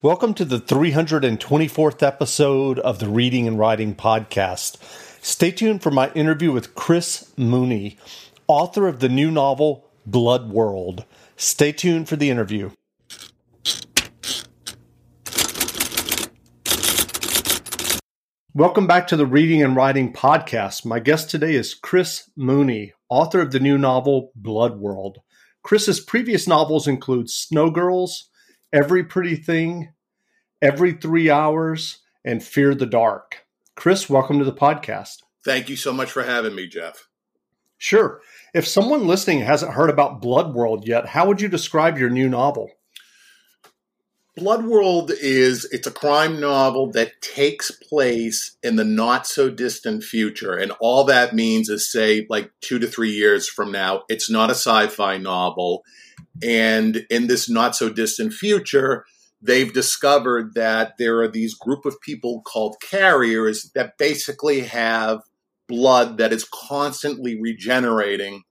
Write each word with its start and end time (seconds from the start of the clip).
Welcome 0.00 0.34
to 0.34 0.44
the 0.44 0.60
324th 0.60 2.06
episode 2.06 2.78
of 2.78 3.00
the 3.00 3.08
Reading 3.08 3.48
and 3.48 3.58
Writing 3.58 3.96
Podcast. 3.96 4.76
Stay 5.24 5.50
tuned 5.50 5.82
for 5.82 5.90
my 5.90 6.12
interview 6.12 6.52
with 6.52 6.76
Chris 6.76 7.32
Mooney, 7.36 7.98
author 8.46 8.86
of 8.86 9.00
the 9.00 9.08
new 9.08 9.28
novel 9.32 9.90
Blood 10.06 10.52
World. 10.52 11.04
Stay 11.34 11.72
tuned 11.72 12.08
for 12.08 12.14
the 12.14 12.30
interview. 12.30 12.70
Welcome 18.54 18.86
back 18.86 19.08
to 19.08 19.16
the 19.16 19.26
Reading 19.26 19.64
and 19.64 19.74
Writing 19.74 20.12
Podcast. 20.12 20.84
My 20.84 21.00
guest 21.00 21.28
today 21.28 21.56
is 21.56 21.74
Chris 21.74 22.30
Mooney, 22.36 22.92
author 23.08 23.40
of 23.40 23.50
the 23.50 23.58
new 23.58 23.76
novel 23.76 24.30
Blood 24.36 24.78
World. 24.78 25.18
Chris's 25.64 25.98
previous 25.98 26.46
novels 26.46 26.86
include 26.86 27.28
Snow 27.28 27.68
Girls, 27.68 28.30
Every 28.70 29.02
Pretty 29.02 29.36
Thing, 29.36 29.94
Every 30.60 30.92
Three 30.92 31.30
Hours, 31.30 32.00
and 32.22 32.42
Fear 32.42 32.74
the 32.74 32.84
Dark. 32.84 33.46
Chris, 33.76 34.10
welcome 34.10 34.38
to 34.40 34.44
the 34.44 34.52
podcast. 34.52 35.22
Thank 35.42 35.70
you 35.70 35.76
so 35.76 35.90
much 35.90 36.10
for 36.10 36.22
having 36.22 36.54
me, 36.54 36.66
Jeff. 36.66 37.08
Sure. 37.78 38.20
If 38.52 38.68
someone 38.68 39.06
listening 39.06 39.40
hasn't 39.40 39.72
heard 39.72 39.88
about 39.88 40.20
Blood 40.20 40.52
World 40.54 40.86
yet, 40.86 41.06
how 41.06 41.26
would 41.26 41.40
you 41.40 41.48
describe 41.48 41.96
your 41.96 42.10
new 42.10 42.28
novel? 42.28 42.70
Blood 44.36 44.66
World 44.66 45.12
is 45.12 45.64
it's 45.72 45.86
a 45.86 45.90
crime 45.90 46.38
novel 46.38 46.92
that 46.92 47.22
takes 47.22 47.70
place 47.70 48.56
in 48.62 48.76
the 48.76 48.84
not 48.84 49.26
so 49.26 49.48
distant 49.48 50.04
future 50.04 50.54
and 50.54 50.72
all 50.78 51.04
that 51.04 51.34
means 51.34 51.70
is 51.70 51.90
say 51.90 52.26
like 52.28 52.52
2 52.60 52.78
to 52.80 52.86
3 52.86 53.10
years 53.10 53.48
from 53.48 53.72
now. 53.72 54.02
It's 54.10 54.30
not 54.30 54.50
a 54.50 54.54
sci-fi 54.54 55.16
novel 55.16 55.84
and 56.42 57.04
in 57.10 57.26
this 57.26 57.48
not 57.48 57.76
so 57.76 57.88
distant 57.88 58.32
future, 58.32 59.04
they've 59.40 59.72
discovered 59.72 60.54
that 60.54 60.94
there 60.98 61.20
are 61.20 61.28
these 61.28 61.54
group 61.54 61.84
of 61.84 62.00
people 62.00 62.42
called 62.42 62.76
carriers 62.80 63.70
that 63.74 63.98
basically 63.98 64.60
have 64.60 65.20
blood 65.68 66.18
that 66.18 66.32
is 66.32 66.48
constantly 66.52 67.40
regenerating, 67.40 68.42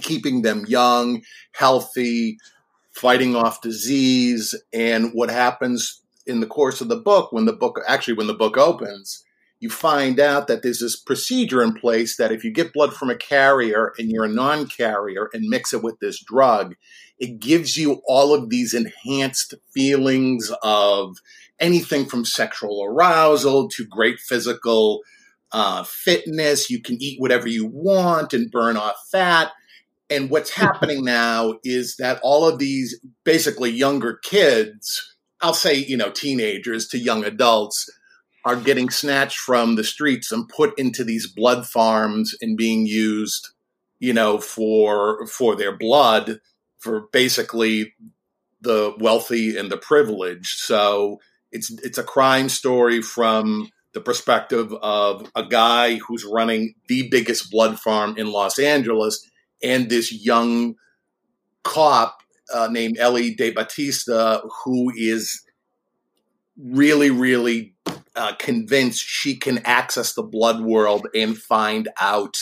keeping 0.00 0.42
them 0.42 0.64
young, 0.66 1.22
healthy, 1.54 2.36
fighting 2.94 3.36
off 3.36 3.62
disease. 3.62 4.54
And 4.72 5.10
what 5.12 5.30
happens 5.30 6.02
in 6.26 6.40
the 6.40 6.46
course 6.46 6.80
of 6.80 6.88
the 6.88 6.96
book, 6.96 7.32
when 7.32 7.44
the 7.44 7.52
book 7.52 7.80
actually 7.86 8.14
when 8.14 8.26
the 8.26 8.34
book 8.34 8.56
opens, 8.56 9.22
you 9.58 9.70
find 9.70 10.20
out 10.20 10.48
that 10.48 10.62
there's 10.62 10.80
this 10.80 10.96
procedure 10.96 11.62
in 11.62 11.72
place 11.72 12.16
that 12.16 12.32
if 12.32 12.44
you 12.44 12.52
get 12.52 12.72
blood 12.72 12.94
from 12.94 13.10
a 13.10 13.16
carrier 13.16 13.92
and 13.98 14.10
you're 14.10 14.24
a 14.24 14.28
non-carrier 14.28 15.30
and 15.32 15.48
mix 15.48 15.72
it 15.72 15.82
with 15.82 15.98
this 16.00 16.22
drug, 16.22 16.74
it 17.18 17.40
gives 17.40 17.76
you 17.76 18.02
all 18.06 18.34
of 18.34 18.50
these 18.50 18.74
enhanced 18.74 19.54
feelings 19.72 20.52
of 20.62 21.16
anything 21.58 22.04
from 22.04 22.24
sexual 22.24 22.84
arousal 22.84 23.68
to 23.68 23.86
great 23.86 24.20
physical 24.20 25.00
uh, 25.52 25.82
fitness. 25.84 26.68
You 26.68 26.82
can 26.82 27.00
eat 27.00 27.20
whatever 27.20 27.48
you 27.48 27.64
want 27.66 28.34
and 28.34 28.50
burn 28.50 28.76
off 28.76 28.96
fat. 29.10 29.52
And 30.10 30.30
what's 30.30 30.50
happening 30.50 31.04
now 31.04 31.54
is 31.64 31.96
that 31.96 32.20
all 32.22 32.46
of 32.46 32.58
these 32.58 33.00
basically 33.24 33.70
younger 33.70 34.20
kids, 34.22 35.16
I'll 35.40 35.54
say, 35.54 35.74
you 35.74 35.96
know, 35.96 36.10
teenagers 36.10 36.86
to 36.88 36.98
young 36.98 37.24
adults, 37.24 37.90
are 38.46 38.54
getting 38.54 38.88
snatched 38.88 39.40
from 39.40 39.74
the 39.74 39.82
streets 39.82 40.30
and 40.30 40.48
put 40.48 40.78
into 40.78 41.02
these 41.02 41.26
blood 41.26 41.66
farms 41.66 42.32
and 42.40 42.56
being 42.56 42.86
used, 42.86 43.48
you 43.98 44.12
know, 44.12 44.38
for 44.38 45.26
for 45.26 45.56
their 45.56 45.76
blood 45.76 46.38
for 46.78 47.08
basically 47.12 47.92
the 48.60 48.94
wealthy 49.00 49.56
and 49.58 49.68
the 49.68 49.76
privileged. 49.76 50.60
So 50.60 51.18
it's 51.50 51.72
it's 51.82 51.98
a 51.98 52.04
crime 52.04 52.48
story 52.48 53.02
from 53.02 53.68
the 53.94 54.00
perspective 54.00 54.72
of 54.74 55.28
a 55.34 55.44
guy 55.44 55.96
who's 55.96 56.24
running 56.24 56.74
the 56.86 57.08
biggest 57.08 57.50
blood 57.50 57.80
farm 57.80 58.16
in 58.16 58.30
Los 58.30 58.60
Angeles 58.60 59.28
and 59.60 59.90
this 59.90 60.12
young 60.12 60.76
cop 61.64 62.18
uh, 62.54 62.68
named 62.70 62.96
Ellie 62.96 63.34
De 63.34 63.50
Batista 63.50 64.40
who 64.64 64.92
is 64.94 65.42
really, 66.56 67.10
really 67.10 67.75
uh, 68.16 68.34
convinced 68.38 69.04
she 69.04 69.36
can 69.36 69.58
access 69.64 70.14
the 70.14 70.22
blood 70.22 70.60
world 70.60 71.06
and 71.14 71.36
find 71.36 71.88
out 72.00 72.36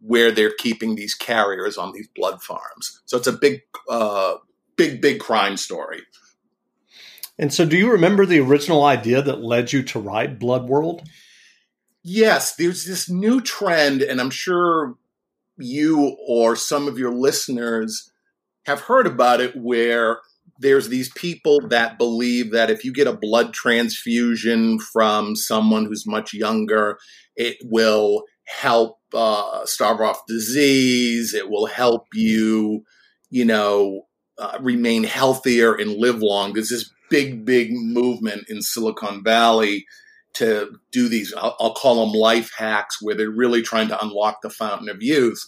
where 0.00 0.32
they're 0.32 0.54
keeping 0.58 0.94
these 0.94 1.14
carriers 1.14 1.78
on 1.78 1.92
these 1.92 2.08
blood 2.16 2.42
farms. 2.42 3.00
So 3.04 3.16
it's 3.16 3.26
a 3.26 3.32
big, 3.32 3.62
uh, 3.88 4.36
big, 4.76 5.00
big 5.00 5.20
crime 5.20 5.56
story. 5.56 6.02
And 7.38 7.52
so, 7.52 7.64
do 7.64 7.76
you 7.76 7.90
remember 7.90 8.26
the 8.26 8.40
original 8.40 8.84
idea 8.84 9.22
that 9.22 9.42
led 9.42 9.72
you 9.72 9.82
to 9.84 9.98
write 9.98 10.38
Blood 10.38 10.68
World? 10.68 11.02
Yes, 12.02 12.56
there's 12.56 12.84
this 12.84 13.08
new 13.08 13.40
trend, 13.40 14.02
and 14.02 14.20
I'm 14.20 14.30
sure 14.30 14.96
you 15.56 16.16
or 16.26 16.56
some 16.56 16.88
of 16.88 16.98
your 16.98 17.12
listeners 17.12 18.10
have 18.66 18.80
heard 18.82 19.06
about 19.06 19.40
it 19.40 19.56
where 19.56 20.18
there's 20.62 20.88
these 20.88 21.10
people 21.12 21.60
that 21.68 21.98
believe 21.98 22.52
that 22.52 22.70
if 22.70 22.84
you 22.84 22.92
get 22.92 23.06
a 23.06 23.16
blood 23.16 23.52
transfusion 23.52 24.78
from 24.78 25.36
someone 25.36 25.84
who's 25.84 26.06
much 26.06 26.32
younger, 26.32 26.98
it 27.36 27.56
will 27.64 28.24
help 28.46 28.98
uh, 29.12 29.64
starve 29.66 30.00
off 30.00 30.26
disease. 30.26 31.34
It 31.34 31.50
will 31.50 31.66
help 31.66 32.06
you, 32.14 32.84
you 33.30 33.44
know, 33.44 34.02
uh, 34.38 34.58
remain 34.60 35.04
healthier 35.04 35.74
and 35.74 35.96
live 35.96 36.22
long. 36.22 36.52
There's 36.52 36.70
this 36.70 36.90
big, 37.10 37.44
big 37.44 37.72
movement 37.72 38.44
in 38.48 38.62
Silicon 38.62 39.22
Valley 39.22 39.84
to 40.34 40.70
do 40.92 41.08
these, 41.08 41.34
I'll, 41.36 41.56
I'll 41.60 41.74
call 41.74 42.06
them 42.06 42.18
life 42.18 42.50
hacks, 42.56 43.02
where 43.02 43.14
they're 43.14 43.30
really 43.30 43.62
trying 43.62 43.88
to 43.88 44.02
unlock 44.02 44.38
the 44.42 44.50
fountain 44.50 44.88
of 44.88 45.02
youth. 45.02 45.42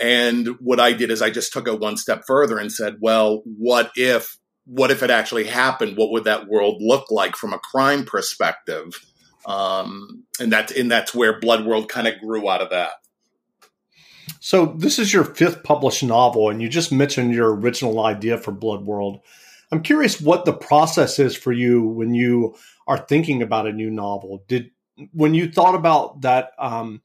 And 0.00 0.48
what 0.60 0.80
I 0.80 0.92
did 0.92 1.10
is 1.10 1.22
I 1.22 1.30
just 1.30 1.52
took 1.52 1.68
it 1.68 1.80
one 1.80 1.96
step 1.96 2.24
further 2.26 2.58
and 2.58 2.72
said, 2.72 2.96
well, 3.00 3.42
what 3.44 3.92
if, 3.96 4.36
what 4.66 4.90
if 4.90 5.02
it 5.02 5.10
actually 5.10 5.44
happened? 5.44 5.96
What 5.96 6.10
would 6.10 6.24
that 6.24 6.48
world 6.48 6.80
look 6.80 7.10
like 7.10 7.36
from 7.36 7.52
a 7.52 7.58
crime 7.58 8.04
perspective? 8.04 8.98
Um, 9.46 10.24
and 10.40 10.50
that's 10.52 10.72
and 10.72 10.90
that's 10.90 11.14
where 11.14 11.38
Blood 11.38 11.66
World 11.66 11.88
kind 11.88 12.08
of 12.08 12.18
grew 12.18 12.48
out 12.48 12.62
of 12.62 12.70
that. 12.70 12.92
So 14.40 14.74
this 14.76 14.98
is 14.98 15.12
your 15.12 15.24
fifth 15.24 15.62
published 15.62 16.02
novel, 16.02 16.48
and 16.48 16.60
you 16.62 16.68
just 16.68 16.92
mentioned 16.92 17.34
your 17.34 17.54
original 17.54 18.04
idea 18.04 18.38
for 18.38 18.52
Blood 18.52 18.86
World. 18.86 19.20
I'm 19.70 19.82
curious 19.82 20.20
what 20.20 20.44
the 20.44 20.52
process 20.52 21.18
is 21.18 21.36
for 21.36 21.52
you 21.52 21.82
when 21.82 22.14
you 22.14 22.54
are 22.86 22.98
thinking 22.98 23.42
about 23.42 23.66
a 23.66 23.72
new 23.72 23.90
novel. 23.90 24.44
Did 24.48 24.70
when 25.12 25.34
you 25.34 25.50
thought 25.50 25.74
about 25.74 26.22
that 26.22 26.52
um, 26.58 27.02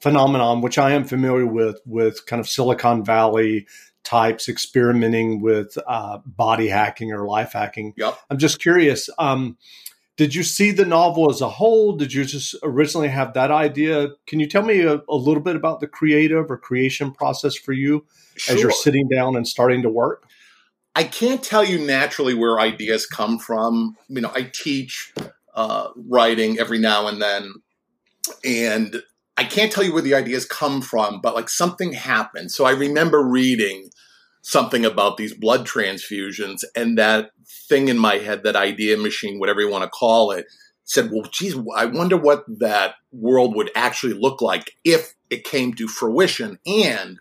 phenomenon, 0.00 0.60
which 0.60 0.78
I 0.78 0.92
am 0.92 1.04
familiar 1.04 1.46
with, 1.46 1.80
with 1.86 2.26
kind 2.26 2.40
of 2.40 2.48
Silicon 2.48 3.04
Valley 3.04 3.66
types 4.02 4.48
experimenting 4.48 5.40
with 5.40 5.76
uh, 5.86 6.18
body 6.24 6.68
hacking 6.68 7.12
or 7.12 7.26
life 7.26 7.52
hacking. 7.52 7.94
Yep. 7.96 8.18
I'm 8.30 8.38
just 8.38 8.60
curious. 8.60 9.08
Um, 9.18 9.56
did 10.16 10.34
you 10.34 10.42
see 10.42 10.70
the 10.70 10.84
novel 10.84 11.30
as 11.30 11.40
a 11.40 11.48
whole? 11.48 11.96
Did 11.96 12.12
you 12.12 12.24
just 12.24 12.54
originally 12.62 13.08
have 13.08 13.34
that 13.34 13.50
idea? 13.50 14.08
Can 14.26 14.40
you 14.40 14.46
tell 14.46 14.62
me 14.62 14.80
a, 14.80 15.00
a 15.08 15.16
little 15.16 15.42
bit 15.42 15.56
about 15.56 15.80
the 15.80 15.86
creative 15.86 16.50
or 16.50 16.58
creation 16.58 17.12
process 17.12 17.56
for 17.56 17.72
you 17.72 18.04
sure. 18.36 18.54
as 18.54 18.62
you're 18.62 18.70
sitting 18.70 19.08
down 19.08 19.36
and 19.36 19.46
starting 19.46 19.82
to 19.82 19.88
work? 19.88 20.24
I 20.94 21.04
can't 21.04 21.42
tell 21.42 21.64
you 21.64 21.78
naturally 21.78 22.34
where 22.34 22.60
ideas 22.60 23.06
come 23.06 23.38
from. 23.38 23.96
You 24.08 24.20
know, 24.20 24.32
I 24.34 24.50
teach 24.52 25.14
uh, 25.54 25.88
writing 25.96 26.58
every 26.58 26.78
now 26.78 27.06
and 27.06 27.20
then, 27.20 27.54
and 28.44 29.02
I 29.36 29.44
can't 29.44 29.72
tell 29.72 29.84
you 29.84 29.92
where 29.92 30.02
the 30.02 30.14
ideas 30.14 30.44
come 30.44 30.82
from, 30.82 31.20
but 31.20 31.34
like 31.34 31.48
something 31.48 31.92
happened. 31.92 32.52
So 32.52 32.64
I 32.66 32.72
remember 32.72 33.22
reading 33.22 33.90
something 34.42 34.84
about 34.84 35.16
these 35.16 35.34
blood 35.34 35.66
transfusions 35.66 36.64
and 36.74 36.98
that 36.98 37.30
thing 37.68 37.88
in 37.88 37.98
my 37.98 38.16
head, 38.16 38.42
that 38.44 38.56
idea 38.56 38.96
machine, 38.96 39.38
whatever 39.38 39.60
you 39.60 39.70
want 39.70 39.84
to 39.84 39.90
call 39.90 40.30
it, 40.30 40.46
said, 40.84 41.10
well, 41.10 41.22
geez, 41.30 41.56
I 41.76 41.86
wonder 41.86 42.16
what 42.16 42.44
that 42.58 42.96
world 43.12 43.54
would 43.54 43.70
actually 43.74 44.14
look 44.14 44.42
like 44.42 44.72
if 44.84 45.14
it 45.30 45.44
came 45.44 45.72
to 45.74 45.86
fruition 45.86 46.58
and 46.66 47.18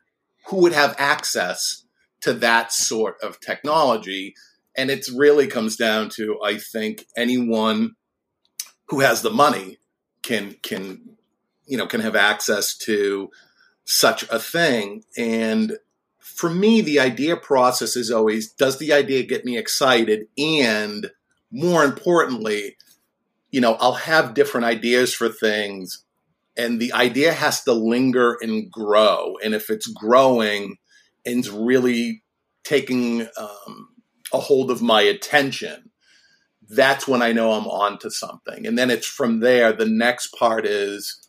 who 0.47 0.57
would 0.57 0.73
have 0.73 0.95
access 0.97 1.83
to 2.21 2.33
that 2.33 2.73
sort 2.73 3.15
of 3.21 3.39
technology. 3.39 4.33
And 4.75 4.89
it 4.89 5.07
really 5.15 5.47
comes 5.47 5.75
down 5.75 6.09
to, 6.15 6.39
I 6.43 6.57
think, 6.57 7.05
anyone 7.15 7.95
who 8.89 8.99
has 8.99 9.21
the 9.21 9.29
money 9.29 9.77
can, 10.21 10.55
can, 10.61 11.17
you 11.65 11.77
know, 11.77 11.87
can 11.87 12.01
have 12.01 12.15
access 12.15 12.75
to 12.77 13.29
such 13.85 14.23
a 14.29 14.39
thing. 14.39 15.03
And 15.17 15.77
for 16.19 16.49
me, 16.49 16.81
the 16.81 16.99
idea 16.99 17.35
process 17.35 17.95
is 17.95 18.11
always 18.11 18.51
does 18.51 18.77
the 18.77 18.93
idea 18.93 19.23
get 19.23 19.45
me 19.45 19.57
excited? 19.57 20.27
And 20.37 21.11
more 21.51 21.83
importantly, 21.83 22.77
you 23.51 23.59
know, 23.59 23.73
I'll 23.79 23.93
have 23.93 24.35
different 24.35 24.65
ideas 24.65 25.13
for 25.13 25.29
things, 25.29 26.03
and 26.55 26.79
the 26.79 26.93
idea 26.93 27.33
has 27.33 27.63
to 27.63 27.73
linger 27.73 28.37
and 28.41 28.71
grow. 28.71 29.35
And 29.43 29.55
if 29.55 29.69
it's 29.69 29.87
growing 29.87 30.77
and 31.25 31.39
it's 31.39 31.49
really 31.49 32.23
taking 32.63 33.27
um, 33.37 33.89
a 34.31 34.39
hold 34.39 34.69
of 34.69 34.81
my 34.81 35.01
attention, 35.01 35.88
that's 36.69 37.07
when 37.07 37.21
I 37.21 37.31
know 37.31 37.51
I'm 37.51 37.67
on 37.67 37.97
to 37.99 38.11
something. 38.11 38.67
And 38.67 38.77
then 38.77 38.91
it's 38.91 39.07
from 39.07 39.39
there, 39.39 39.73
the 39.73 39.87
next 39.87 40.27
part 40.27 40.65
is 40.65 41.27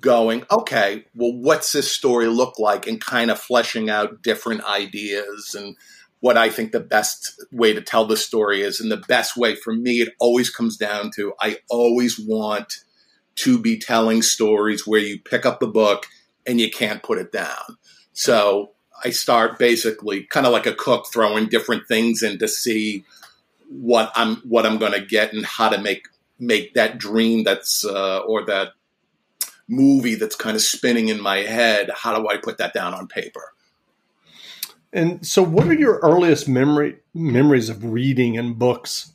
going, 0.00 0.44
okay, 0.50 1.04
well, 1.14 1.32
what's 1.32 1.72
this 1.72 1.90
story 1.90 2.26
look 2.26 2.58
like? 2.58 2.86
And 2.86 3.00
kind 3.00 3.30
of 3.30 3.40
fleshing 3.40 3.88
out 3.88 4.22
different 4.22 4.64
ideas 4.64 5.54
and 5.58 5.76
what 6.20 6.36
I 6.36 6.50
think 6.50 6.72
the 6.72 6.80
best 6.80 7.44
way 7.52 7.72
to 7.72 7.80
tell 7.80 8.06
the 8.06 8.16
story 8.16 8.62
is. 8.62 8.80
And 8.80 8.90
the 8.90 8.96
best 8.96 9.36
way 9.36 9.54
for 9.54 9.72
me, 9.72 10.00
it 10.00 10.14
always 10.18 10.50
comes 10.50 10.76
down 10.76 11.10
to 11.16 11.34
I 11.40 11.58
always 11.70 12.18
want 12.18 12.78
to 13.36 13.58
be 13.58 13.78
telling 13.78 14.22
stories 14.22 14.86
where 14.86 15.00
you 15.00 15.20
pick 15.20 15.46
up 15.46 15.60
the 15.60 15.66
book 15.66 16.06
and 16.46 16.60
you 16.60 16.70
can't 16.70 17.02
put 17.02 17.18
it 17.18 17.32
down. 17.32 17.76
So 18.12 18.72
I 19.04 19.10
start 19.10 19.58
basically 19.58 20.24
kind 20.24 20.46
of 20.46 20.52
like 20.52 20.66
a 20.66 20.74
cook 20.74 21.06
throwing 21.12 21.48
different 21.48 21.86
things 21.86 22.22
in 22.22 22.38
to 22.38 22.48
see 22.48 23.04
what 23.68 24.12
I'm 24.14 24.36
what 24.36 24.66
I'm 24.66 24.78
going 24.78 24.92
to 24.92 25.04
get 25.04 25.32
and 25.32 25.44
how 25.44 25.68
to 25.68 25.78
make 25.78 26.08
make 26.38 26.74
that 26.74 26.98
dream 26.98 27.44
that's 27.44 27.84
uh, 27.84 28.18
or 28.20 28.44
that 28.46 28.72
movie 29.68 30.14
that's 30.14 30.36
kind 30.36 30.56
of 30.56 30.62
spinning 30.62 31.08
in 31.08 31.20
my 31.20 31.38
head. 31.38 31.90
How 31.94 32.16
do 32.16 32.28
I 32.28 32.36
put 32.36 32.58
that 32.58 32.72
down 32.72 32.94
on 32.94 33.08
paper? 33.08 33.52
And 34.92 35.26
so, 35.26 35.42
what 35.42 35.66
are 35.66 35.74
your 35.74 35.98
earliest 36.02 36.48
memory 36.48 36.96
memories 37.12 37.68
of 37.68 37.84
reading 37.84 38.38
and 38.38 38.58
books? 38.58 39.12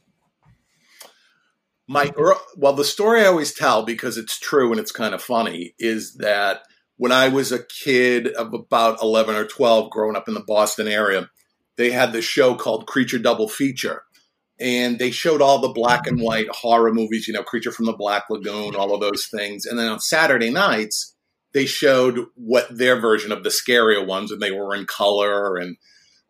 My 1.88 2.12
well, 2.56 2.74
the 2.74 2.86
story 2.86 3.22
I 3.22 3.26
always 3.26 3.54
tell 3.54 3.84
because 3.84 4.18
it's 4.18 4.40
true 4.40 4.72
and 4.72 4.80
it's 4.80 4.92
kind 4.92 5.14
of 5.14 5.22
funny 5.22 5.74
is 5.80 6.16
that 6.16 6.64
when 6.98 7.12
I 7.12 7.30
was 7.30 7.52
a 7.52 7.64
kid 7.64 8.28
of 8.28 8.54
about 8.54 9.02
eleven 9.02 9.36
or 9.36 9.46
twelve, 9.46 9.90
growing 9.90 10.16
up 10.16 10.28
in 10.28 10.34
the 10.34 10.40
Boston 10.42 10.88
area, 10.88 11.30
they 11.78 11.92
had 11.92 12.14
this 12.14 12.26
show 12.26 12.56
called 12.56 12.86
Creature 12.86 13.20
Double 13.20 13.50
Feature, 13.50 14.04
and 14.62 15.00
they 15.00 15.10
showed 15.10 15.42
all 15.42 15.60
the 15.60 15.70
black 15.70 16.06
and 16.06 16.22
white 16.22 16.48
horror 16.50 16.94
movies, 16.94 17.28
you 17.28 17.34
know, 17.34 17.42
Creature 17.44 17.72
from 17.72 17.88
the 17.88 17.94
Black 17.94 18.26
Lagoon, 18.30 18.76
all 18.76 18.94
of 18.94 19.02
those 19.02 19.28
things. 19.28 19.66
And 19.66 19.80
then 19.80 19.88
on 19.88 20.00
Saturday 20.00 20.52
nights, 20.52 21.16
they 21.54 21.66
showed 21.66 22.28
what 22.36 22.68
their 22.70 23.00
version 23.02 23.32
of 23.32 23.44
the 23.44 23.50
scarier 23.50 24.06
ones, 24.06 24.32
and 24.32 24.40
they 24.40 24.52
were 24.52 24.76
in 24.76 24.86
color. 24.86 25.58
And 25.58 25.78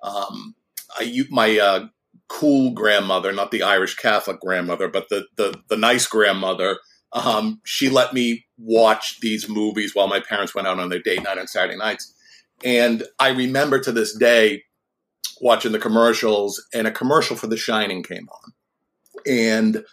um, 0.01 0.55
I, 0.97 1.23
my 1.29 1.59
uh, 1.59 1.87
cool 2.29 2.71
grandmother, 2.71 3.33
not 3.33 3.51
the 3.51 3.63
Irish 3.63 3.95
Catholic 3.95 4.39
grandmother, 4.39 4.87
but 4.87 5.09
the 5.09 5.25
the, 5.35 5.61
the 5.67 5.77
nice 5.77 6.07
grandmother, 6.07 6.79
um, 7.11 7.59
she 7.65 7.89
let 7.89 8.13
me 8.13 8.45
watch 8.57 9.19
these 9.19 9.49
movies 9.49 9.93
while 9.93 10.07
my 10.07 10.21
parents 10.21 10.55
went 10.55 10.67
out 10.67 10.79
on 10.79 10.87
their 10.87 11.01
date 11.01 11.23
night 11.23 11.37
on 11.37 11.47
Saturday 11.47 11.77
nights. 11.77 12.13
And 12.63 13.03
I 13.19 13.29
remember 13.29 13.79
to 13.81 13.91
this 13.91 14.15
day 14.17 14.63
watching 15.41 15.71
the 15.71 15.79
commercials, 15.79 16.63
and 16.73 16.87
a 16.87 16.91
commercial 16.91 17.35
for 17.35 17.47
The 17.47 17.57
Shining 17.57 18.03
came 18.03 18.27
on. 18.29 18.53
And 19.25 19.83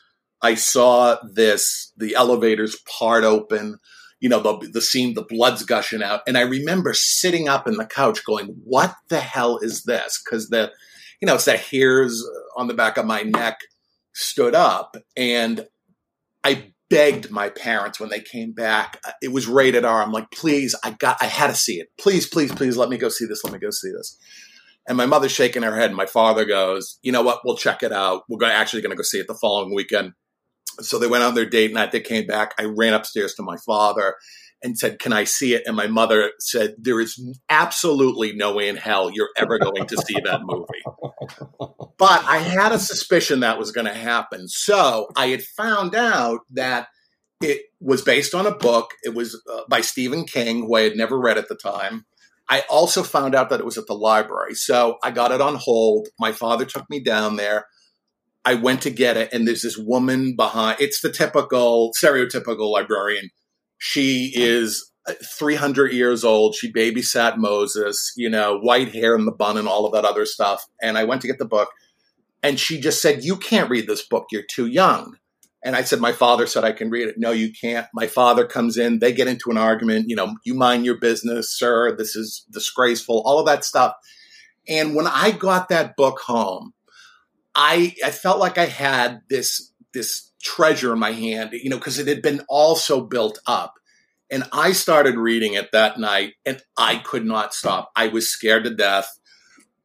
I 0.43 0.55
saw 0.55 1.17
this, 1.33 1.93
the 1.97 2.15
elevators 2.15 2.77
part 2.99 3.25
open, 3.25 3.79
you 4.21 4.29
know, 4.29 4.41
the, 4.41 4.69
the 4.73 4.81
scene, 4.81 5.15
the 5.15 5.25
blood's 5.25 5.65
gushing 5.65 6.03
out. 6.03 6.21
And 6.27 6.37
I 6.37 6.43
remember 6.43 6.93
sitting 6.95 7.49
up 7.49 7.67
in 7.67 7.77
the 7.77 7.87
couch 7.87 8.25
going, 8.25 8.57
what 8.65 8.95
the 9.09 9.21
hell 9.21 9.59
is 9.59 9.85
this? 9.85 10.21
Because 10.23 10.49
the, 10.49 10.73
you 11.21 11.27
know, 11.27 11.35
it's 11.35 11.47
that 11.47 11.61
hairs 11.61 12.25
on 12.57 12.69
the 12.69 12.75
back 12.75 12.97
of 12.97 13.07
my 13.07 13.23
neck 13.23 13.61
stood 14.15 14.55
up. 14.55 14.97
And 15.17 15.67
I 16.45 16.73
begged 16.91 17.31
my 17.31 17.49
parents 17.49 18.01
when 18.01 18.09
they 18.09 18.21
came 18.21 18.53
back. 18.53 19.01
Uh, 19.07 19.13
it 19.21 19.33
was 19.33 19.47
rated 19.47 19.85
R. 19.85 20.03
I'm 20.03 20.13
like, 20.13 20.31
please, 20.31 20.75
I 20.83 20.93
got, 20.93 21.19
I 21.21 21.27
had 21.27 21.49
to 21.49 21.55
see 21.55 21.81
it. 21.81 21.89
Please, 22.01 22.27
please, 22.27 22.53
please 22.53 22.77
let 22.77 22.89
me 22.89 22.97
go 22.97 23.09
see 23.09 23.27
this. 23.27 23.45
Let 23.45 23.53
me 23.53 23.59
go 23.59 23.71
see 23.71 23.91
this. 23.91 24.19
And 24.89 24.97
my 24.97 25.07
mother's 25.07 25.33
shaking 25.33 25.63
her 25.63 25.77
head. 25.77 25.91
And 25.91 25.97
my 25.97 26.07
father 26.07 26.45
goes, 26.45 26.99
you 27.03 27.13
know 27.13 27.23
what? 27.23 27.41
We'll 27.45 27.57
check 27.57 27.83
it 27.83 27.93
out. 27.93 28.23
We're 28.29 28.45
actually 28.45 28.83
going 28.83 28.91
to 28.91 28.97
go 28.97 29.03
see 29.03 29.19
it 29.19 29.27
the 29.29 29.35
following 29.35 29.75
weekend. 29.75 30.15
So 30.81 30.99
they 30.99 31.07
went 31.07 31.25
on 31.25 31.35
their 31.35 31.49
date 31.49 31.73
night. 31.73 31.93
They 31.93 32.01
came 32.01 32.27
back. 32.27 32.55
I 32.59 32.65
ran 32.65 32.95
upstairs 32.95 33.35
to 33.35 33.43
my 33.43 33.57
father 33.67 34.15
and 34.63 34.79
said, 34.79 34.99
Can 34.99 35.13
I 35.13 35.25
see 35.25 35.55
it? 35.55 35.63
And 35.67 35.77
my 35.77 35.87
mother 35.87 36.33
said, 36.41 36.75
There 36.79 37.01
is 37.01 37.21
absolutely 37.49 38.33
no 38.35 38.55
way 38.55 38.69
in 38.69 38.77
hell 38.77 39.11
you're 39.13 39.31
ever 39.37 39.59
going 39.59 39.87
to 39.87 39.97
see 39.99 40.17
that 40.25 40.41
movie. 40.43 40.83
But 41.99 42.25
I 42.25 42.39
had 42.39 42.73
a 42.73 42.79
suspicion 42.79 43.41
that 43.41 43.59
was 43.59 43.73
going 43.73 43.87
to 43.87 43.95
happen. 43.95 44.49
So 44.49 45.09
I 45.17 45.29
had 45.29 45.43
found 45.43 45.95
out 45.95 46.41
that 46.53 46.89
it 47.41 47.63
was 47.81 48.03
based 48.03 48.35
on 48.35 48.47
a 48.47 48.55
book. 48.55 48.93
It 49.03 49.15
was 49.15 49.41
uh, 49.53 49.63
by 49.69 49.81
Stephen 49.81 50.25
King, 50.25 50.67
who 50.67 50.77
I 50.77 50.83
had 50.83 50.97
never 50.97 51.19
read 51.19 51.39
at 51.39 51.49
the 51.49 51.57
time. 51.57 52.05
I 52.49 52.63
also 52.71 53.03
found 53.03 53.35
out 53.35 53.51
that 53.51 53.61
it 53.61 53.67
was 53.67 53.79
at 53.79 53.87
the 53.87 53.95
library. 53.95 54.55
So 54.55 54.99
I 55.03 55.11
got 55.11 55.33
it 55.33 55.41
on 55.41 55.57
hold. 55.57 56.09
My 56.19 56.33
father 56.33 56.65
took 56.65 56.89
me 56.89 57.01
down 57.01 57.37
there. 57.37 57.67
I 58.45 58.55
went 58.55 58.81
to 58.83 58.91
get 58.91 59.19
it, 59.19 59.31
and 59.33 59.47
there's 59.47 59.63
this 59.63 59.77
woman 59.77 60.35
behind. 60.35 60.81
It's 60.81 61.03
the 61.03 61.13
typical, 61.13 61.93
stereotypical 62.03 62.73
librarian. 62.73 63.29
She 63.77 64.33
is 64.35 64.91
uh, 65.07 65.13
300 65.39 65.93
years 65.93 66.25
old. 66.25 66.55
She 66.55 66.73
babysat 66.73 67.37
Moses, 67.37 68.13
you 68.17 68.31
know, 68.31 68.59
white 68.59 68.95
hair 68.95 69.15
in 69.15 69.27
the 69.27 69.33
bun 69.33 69.59
and 69.59 69.69
all 69.69 69.85
of 69.85 69.93
that 69.93 70.07
other 70.07 70.25
stuff. 70.25 70.65
And 70.81 70.97
I 70.97 71.05
went 71.05 71.21
to 71.23 71.27
get 71.27 71.39
the 71.39 71.45
book, 71.45 71.69
and 72.43 72.59
she 72.59 72.81
just 72.81 73.03
said, 73.03 73.23
You 73.23 73.37
can't 73.37 73.69
read 73.69 73.87
this 73.87 74.07
book. 74.07 74.29
You're 74.31 74.43
too 74.43 74.67
young. 74.67 75.19
And 75.69 75.77
I 75.77 75.83
said, 75.83 76.01
My 76.01 76.13
father 76.13 76.47
said 76.47 76.65
I 76.65 76.73
can 76.73 76.89
read 76.89 77.09
it. 77.09 77.17
No, 77.19 77.31
you 77.31 77.53
can't. 77.53 77.87
My 77.93 78.07
father 78.07 78.47
comes 78.47 78.79
in, 78.79 79.01
they 79.01 79.13
get 79.13 79.29
into 79.29 79.51
an 79.51 79.59
argument, 79.59 80.09
you 80.09 80.17
know, 80.17 80.35
you 80.43 80.55
mind 80.55 80.87
your 80.87 80.97
business, 80.97 81.55
sir. 81.55 81.95
This 81.95 82.17
is 82.17 82.47
disgraceful, 82.51 83.23
all 83.27 83.39
of 83.39 83.45
that 83.45 83.67
stuff. 83.67 83.93
And 84.67 84.95
when 84.95 85.07
I 85.07 85.31
got 85.31 85.69
that 85.69 85.95
book 85.95 86.21
home, 86.21 86.73
I 87.55 87.95
I 88.03 88.13
felt 88.13 88.39
like 88.39 88.57
I 88.57 88.65
had 88.65 89.21
this 89.29 89.71
this 89.93 90.33
treasure 90.43 90.95
in 90.95 90.99
my 90.99 91.13
hand, 91.13 91.51
you 91.53 91.69
know, 91.69 91.77
because 91.77 91.99
it 91.99 92.09
had 92.09 92.23
been 92.23 92.41
all 92.49 92.75
so 92.75 93.03
built 93.03 93.39
up. 93.47 93.75
And 94.31 94.45
I 94.55 94.73
started 94.73 95.17
reading 95.17 95.53
it 95.53 95.71
that 95.73 95.99
night 95.99 96.33
and 96.47 96.63
I 96.79 96.97
could 96.97 97.27
not 97.27 97.53
stop. 97.53 97.91
I 97.95 98.09
was 98.09 98.31
scared 98.31 98.65
to 98.65 98.75
death. 98.75 99.19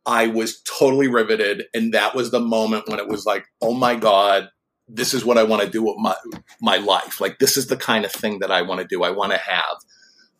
I 0.06 0.28
was 0.28 0.62
totally 0.62 1.10
riveted. 1.10 1.66
And 1.74 1.94
that 1.94 2.16
was 2.16 2.32
the 2.32 2.40
moment 2.40 2.88
when 2.88 3.00
it 3.00 3.10
was 3.10 3.26
like, 3.26 3.44
oh 3.62 3.74
my 3.74 3.96
God, 3.96 4.48
this 4.88 5.14
is 5.14 5.26
what 5.26 5.38
I 5.38 5.44
want 5.44 5.62
to 5.62 5.70
do 5.70 5.84
with 5.84 5.98
my 5.98 6.16
my 6.62 6.78
life. 6.78 7.22
Like 7.22 7.40
this 7.40 7.58
is 7.58 7.68
the 7.68 7.78
kind 7.78 8.06
of 8.06 8.12
thing 8.12 8.40
that 8.40 8.52
I 8.52 8.62
want 8.62 8.82
to 8.82 8.88
do. 8.88 9.04
I 9.04 9.12
want 9.12 9.32
to 9.32 9.38
have. 9.38 9.78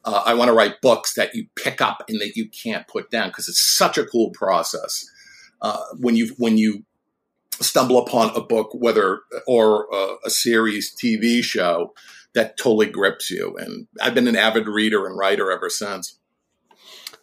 Uh, 0.06 0.22
I 0.26 0.34
want 0.34 0.50
to 0.50 0.54
write 0.54 0.82
books 0.82 1.14
that 1.14 1.34
you 1.34 1.46
pick 1.56 1.80
up 1.80 2.04
and 2.10 2.20
that 2.20 2.36
you 2.36 2.50
can't 2.50 2.86
put 2.88 3.10
down 3.10 3.30
because 3.30 3.48
it's 3.48 3.66
such 3.78 3.98
a 3.98 4.06
cool 4.06 4.32
process. 4.32 5.06
Uh, 5.62 5.80
when 5.98 6.16
you 6.18 6.36
when 6.38 6.58
you 6.58 6.84
stumble 7.62 7.98
upon 7.98 8.36
a 8.36 8.42
book, 8.42 8.72
whether 8.74 9.22
or 9.48 9.94
uh, 9.94 10.16
a 10.26 10.30
series, 10.30 10.94
TV 10.94 11.42
show 11.42 11.94
that 12.34 12.58
totally 12.58 12.88
grips 12.88 13.30
you, 13.30 13.56
and 13.58 13.88
I've 14.02 14.16
been 14.16 14.28
an 14.28 14.36
avid 14.36 14.68
reader 14.68 15.08
and 15.08 15.18
writer 15.18 15.52
ever 15.52 15.70
since. 15.70 16.20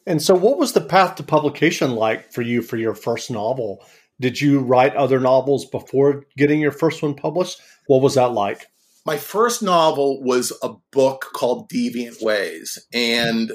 And 0.07 0.23
so, 0.23 0.35
what 0.35 0.59
was 0.59 0.73
the 0.73 0.81
path 0.81 1.17
to 1.17 1.23
publication 1.23 1.95
like 1.95 2.33
for 2.33 2.43
you 2.43 2.62
for 2.62 2.77
your 2.77 2.95
first 2.95 3.31
novel? 3.31 3.85
Did 4.21 4.41
you 4.41 4.61
write 4.61 4.95
other 4.95 5.19
novels 5.19 5.65
before 5.65 6.27
getting 6.37 6.61
your 6.61 6.73
first 6.73 7.03
one 7.03 7.15
published? 7.15 7.59
What 7.87 8.03
was 8.03 8.15
that 8.15 8.33
like? 8.33 8.67
My 9.07 9.17
first 9.17 9.62
novel 9.62 10.23
was 10.23 10.53
a 10.62 10.75
book 10.93 11.31
called 11.35 11.71
Deviant 11.71 12.23
Ways. 12.23 12.79
And 12.93 13.53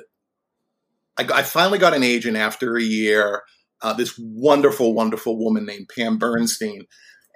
I, 1.17 1.27
I 1.31 1.43
finally 1.43 1.77
got 1.77 1.93
an 1.93 2.01
agent 2.01 2.36
after 2.36 2.75
a 2.75 2.81
year, 2.81 3.43
uh, 3.81 3.93
this 3.93 4.17
wonderful, 4.17 4.95
wonderful 4.95 5.38
woman 5.38 5.65
named 5.65 5.89
Pam 5.95 6.17
Bernstein. 6.17 6.86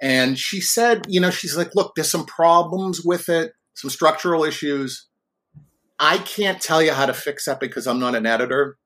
And 0.02 0.36
she 0.36 0.60
said, 0.60 1.06
you 1.08 1.20
know, 1.20 1.30
she's 1.30 1.56
like, 1.56 1.74
look, 1.76 1.94
there's 1.94 2.10
some 2.10 2.26
problems 2.26 3.04
with 3.04 3.28
it, 3.28 3.52
some 3.74 3.90
structural 3.90 4.44
issues. 4.44 5.06
I 6.00 6.18
can't 6.18 6.60
tell 6.60 6.82
you 6.82 6.92
how 6.92 7.06
to 7.06 7.14
fix 7.14 7.44
that 7.44 7.60
because 7.60 7.86
I'm 7.86 8.00
not 8.00 8.16
an 8.16 8.26
editor 8.26 8.76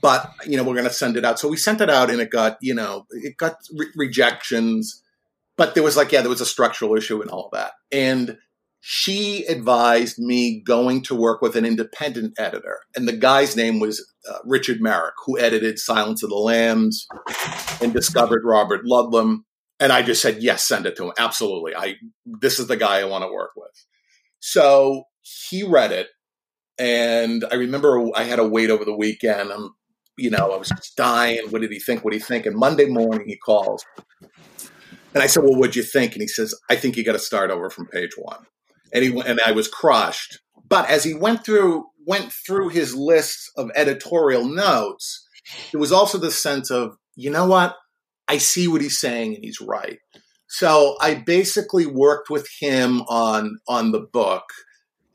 but 0.00 0.32
you 0.46 0.56
know 0.56 0.64
we're 0.64 0.74
going 0.74 0.86
to 0.86 0.92
send 0.92 1.16
it 1.16 1.24
out. 1.24 1.38
So 1.38 1.48
we 1.48 1.56
sent 1.56 1.80
it 1.80 1.90
out 1.90 2.10
and 2.10 2.20
it 2.20 2.30
got 2.30 2.58
you 2.60 2.74
know 2.74 3.06
it 3.10 3.36
got 3.36 3.56
re- 3.76 3.92
rejections 3.96 5.02
but 5.56 5.74
there 5.74 5.82
was 5.82 5.96
like 5.96 6.12
yeah 6.12 6.20
there 6.20 6.30
was 6.30 6.40
a 6.40 6.46
structural 6.46 6.96
issue 6.96 7.20
and 7.20 7.30
all 7.30 7.50
that. 7.52 7.72
And 7.92 8.38
she 8.82 9.44
advised 9.44 10.18
me 10.18 10.62
going 10.66 11.02
to 11.02 11.14
work 11.14 11.42
with 11.42 11.54
an 11.54 11.66
independent 11.66 12.32
editor 12.38 12.78
and 12.96 13.06
the 13.06 13.16
guy's 13.16 13.56
name 13.56 13.78
was 13.78 14.06
uh, 14.30 14.38
Richard 14.44 14.80
Marek 14.80 15.14
who 15.26 15.38
edited 15.38 15.78
silence 15.78 16.22
of 16.22 16.30
the 16.30 16.36
lambs 16.36 17.06
and 17.82 17.92
discovered 17.92 18.42
robert 18.44 18.86
ludlum. 18.86 19.40
And 19.78 19.92
i 19.92 20.02
just 20.02 20.22
said 20.22 20.42
yes 20.42 20.66
send 20.66 20.86
it 20.86 20.96
to 20.96 21.06
him. 21.06 21.12
Absolutely. 21.18 21.74
I 21.74 21.96
this 22.24 22.58
is 22.58 22.68
the 22.68 22.76
guy 22.76 23.00
i 23.00 23.04
want 23.04 23.24
to 23.24 23.32
work 23.32 23.52
with. 23.56 23.86
So 24.38 25.04
he 25.22 25.62
read 25.62 25.92
it 25.92 26.08
and 26.80 27.44
I 27.52 27.56
remember 27.56 28.08
I 28.16 28.24
had 28.24 28.36
to 28.36 28.48
wait 28.48 28.70
over 28.70 28.86
the 28.86 28.96
weekend. 28.96 29.52
I'm 29.52 29.74
you 30.20 30.30
know, 30.30 30.52
I 30.52 30.56
was 30.56 30.68
just 30.68 30.96
dying. 30.96 31.46
What 31.50 31.62
did 31.62 31.72
he 31.72 31.78
think? 31.78 32.04
What 32.04 32.12
did 32.12 32.20
he 32.20 32.26
think? 32.26 32.46
And 32.46 32.56
Monday 32.56 32.86
morning 32.86 33.26
he 33.26 33.36
calls. 33.36 33.84
And 35.12 35.22
I 35.22 35.26
said, 35.26 35.42
Well, 35.42 35.56
what'd 35.56 35.76
you 35.76 35.82
think? 35.82 36.12
And 36.12 36.22
he 36.22 36.28
says, 36.28 36.54
I 36.68 36.76
think 36.76 36.96
you 36.96 37.04
got 37.04 37.12
to 37.12 37.18
start 37.18 37.50
over 37.50 37.70
from 37.70 37.86
page 37.86 38.12
one. 38.16 38.46
And 38.92 39.04
he 39.04 39.20
and 39.20 39.40
I 39.44 39.52
was 39.52 39.68
crushed. 39.68 40.40
But 40.68 40.88
as 40.88 41.04
he 41.04 41.14
went 41.14 41.44
through 41.44 41.86
went 42.06 42.32
through 42.32 42.68
his 42.68 42.94
list 42.94 43.50
of 43.56 43.70
editorial 43.74 44.44
notes, 44.44 45.26
there 45.72 45.80
was 45.80 45.92
also 45.92 46.18
the 46.18 46.30
sense 46.30 46.70
of, 46.70 46.96
you 47.16 47.30
know 47.30 47.46
what? 47.46 47.76
I 48.28 48.38
see 48.38 48.68
what 48.68 48.80
he's 48.80 48.98
saying 48.98 49.34
and 49.34 49.44
he's 49.44 49.60
right. 49.60 49.98
So 50.48 50.96
I 51.00 51.14
basically 51.14 51.86
worked 51.86 52.30
with 52.30 52.48
him 52.60 53.02
on 53.02 53.58
on 53.68 53.92
the 53.92 54.00
book, 54.00 54.44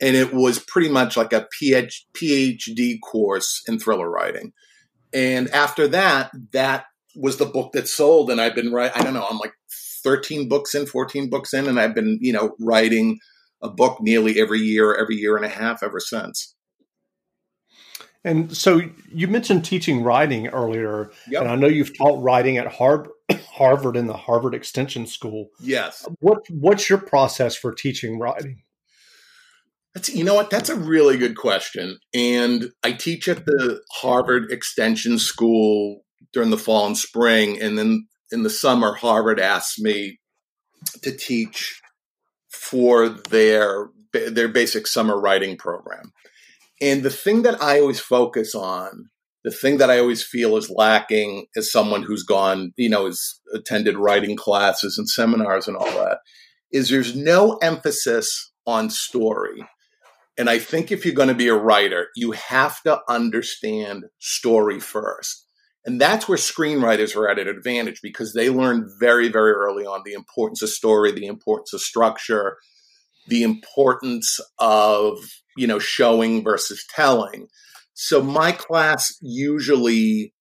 and 0.00 0.16
it 0.16 0.32
was 0.32 0.58
pretty 0.58 0.88
much 0.88 1.16
like 1.16 1.32
a 1.32 1.46
PhD 1.60 2.98
course 3.02 3.62
in 3.68 3.78
thriller 3.78 4.10
writing. 4.10 4.52
And 5.12 5.48
after 5.50 5.88
that, 5.88 6.30
that 6.52 6.86
was 7.14 7.38
the 7.38 7.46
book 7.46 7.72
that 7.72 7.88
sold, 7.88 8.30
and 8.30 8.40
I've 8.40 8.54
been 8.54 8.72
writing. 8.72 9.00
I 9.00 9.04
don't 9.04 9.14
know. 9.14 9.26
I'm 9.28 9.38
like 9.38 9.54
13 10.04 10.48
books 10.48 10.74
in, 10.74 10.86
14 10.86 11.30
books 11.30 11.52
in, 11.54 11.66
and 11.66 11.80
I've 11.80 11.94
been 11.94 12.18
you 12.20 12.32
know 12.32 12.54
writing 12.60 13.18
a 13.62 13.70
book 13.70 13.98
nearly 14.00 14.38
every 14.38 14.60
year, 14.60 14.94
every 14.94 15.16
year 15.16 15.36
and 15.36 15.44
a 15.44 15.48
half 15.48 15.82
ever 15.82 16.00
since. 16.00 16.54
And 18.24 18.56
so 18.56 18.80
you 19.12 19.28
mentioned 19.28 19.64
teaching 19.64 20.02
writing 20.02 20.48
earlier, 20.48 21.10
yep. 21.28 21.42
and 21.42 21.50
I 21.50 21.54
know 21.54 21.68
you've 21.68 21.96
taught 21.96 22.20
writing 22.20 22.58
at 22.58 22.66
Harvard, 22.66 23.12
Harvard 23.52 23.96
in 23.96 24.08
the 24.08 24.16
Harvard 24.16 24.52
Extension 24.52 25.06
School. 25.06 25.48
Yes. 25.60 26.04
What 26.18 26.40
What's 26.50 26.90
your 26.90 26.98
process 26.98 27.56
for 27.56 27.72
teaching 27.72 28.18
writing? 28.18 28.62
That's 29.96 30.10
you 30.10 30.24
know 30.24 30.34
what 30.34 30.50
that's 30.50 30.68
a 30.68 30.76
really 30.76 31.16
good 31.16 31.36
question, 31.38 31.98
and 32.12 32.66
I 32.84 32.92
teach 32.92 33.28
at 33.28 33.46
the 33.46 33.80
Harvard 33.90 34.52
Extension 34.52 35.18
School 35.18 36.02
during 36.34 36.50
the 36.50 36.58
fall 36.58 36.86
and 36.86 36.98
spring, 36.98 37.58
and 37.62 37.78
then 37.78 38.06
in 38.30 38.42
the 38.42 38.50
summer, 38.50 38.92
Harvard 38.92 39.40
asked 39.40 39.78
me 39.78 40.20
to 41.00 41.16
teach 41.16 41.80
for 42.50 43.08
their 43.08 43.88
their 44.12 44.48
basic 44.48 44.86
summer 44.86 45.18
writing 45.18 45.56
program. 45.56 46.12
And 46.78 47.02
the 47.02 47.08
thing 47.08 47.40
that 47.44 47.62
I 47.62 47.80
always 47.80 47.98
focus 47.98 48.54
on, 48.54 49.08
the 49.44 49.50
thing 49.50 49.78
that 49.78 49.90
I 49.90 49.98
always 49.98 50.22
feel 50.22 50.58
is 50.58 50.68
lacking 50.68 51.46
as 51.56 51.72
someone 51.72 52.02
who's 52.02 52.22
gone, 52.22 52.74
you 52.76 52.90
know, 52.90 53.06
has 53.06 53.40
attended 53.54 53.96
writing 53.96 54.36
classes 54.36 54.98
and 54.98 55.08
seminars 55.08 55.66
and 55.66 55.76
all 55.78 55.90
that, 55.92 56.18
is 56.70 56.90
there's 56.90 57.16
no 57.16 57.56
emphasis 57.62 58.52
on 58.66 58.90
story. 58.90 59.66
And 60.38 60.50
I 60.50 60.58
think 60.58 60.92
if 60.92 61.04
you're 61.04 61.14
going 61.14 61.28
to 61.28 61.34
be 61.34 61.48
a 61.48 61.54
writer, 61.54 62.08
you 62.14 62.32
have 62.32 62.82
to 62.82 63.00
understand 63.08 64.04
story 64.18 64.80
first. 64.80 65.46
And 65.84 66.00
that's 66.00 66.28
where 66.28 66.36
screenwriters 66.36 67.16
are 67.16 67.28
at 67.28 67.38
an 67.38 67.48
advantage 67.48 68.00
because 68.02 68.32
they 68.32 68.50
learn 68.50 68.90
very, 68.98 69.28
very 69.28 69.52
early 69.52 69.86
on 69.86 70.02
the 70.04 70.12
importance 70.12 70.60
of 70.60 70.68
story, 70.68 71.12
the 71.12 71.26
importance 71.26 71.72
of 71.72 71.80
structure, 71.80 72.58
the 73.26 73.42
importance 73.42 74.40
of 74.58 75.18
you 75.56 75.66
know 75.66 75.78
showing 75.78 76.44
versus 76.44 76.84
telling 76.94 77.48
so 77.94 78.22
my 78.22 78.52
class 78.52 79.16
usually 79.20 80.32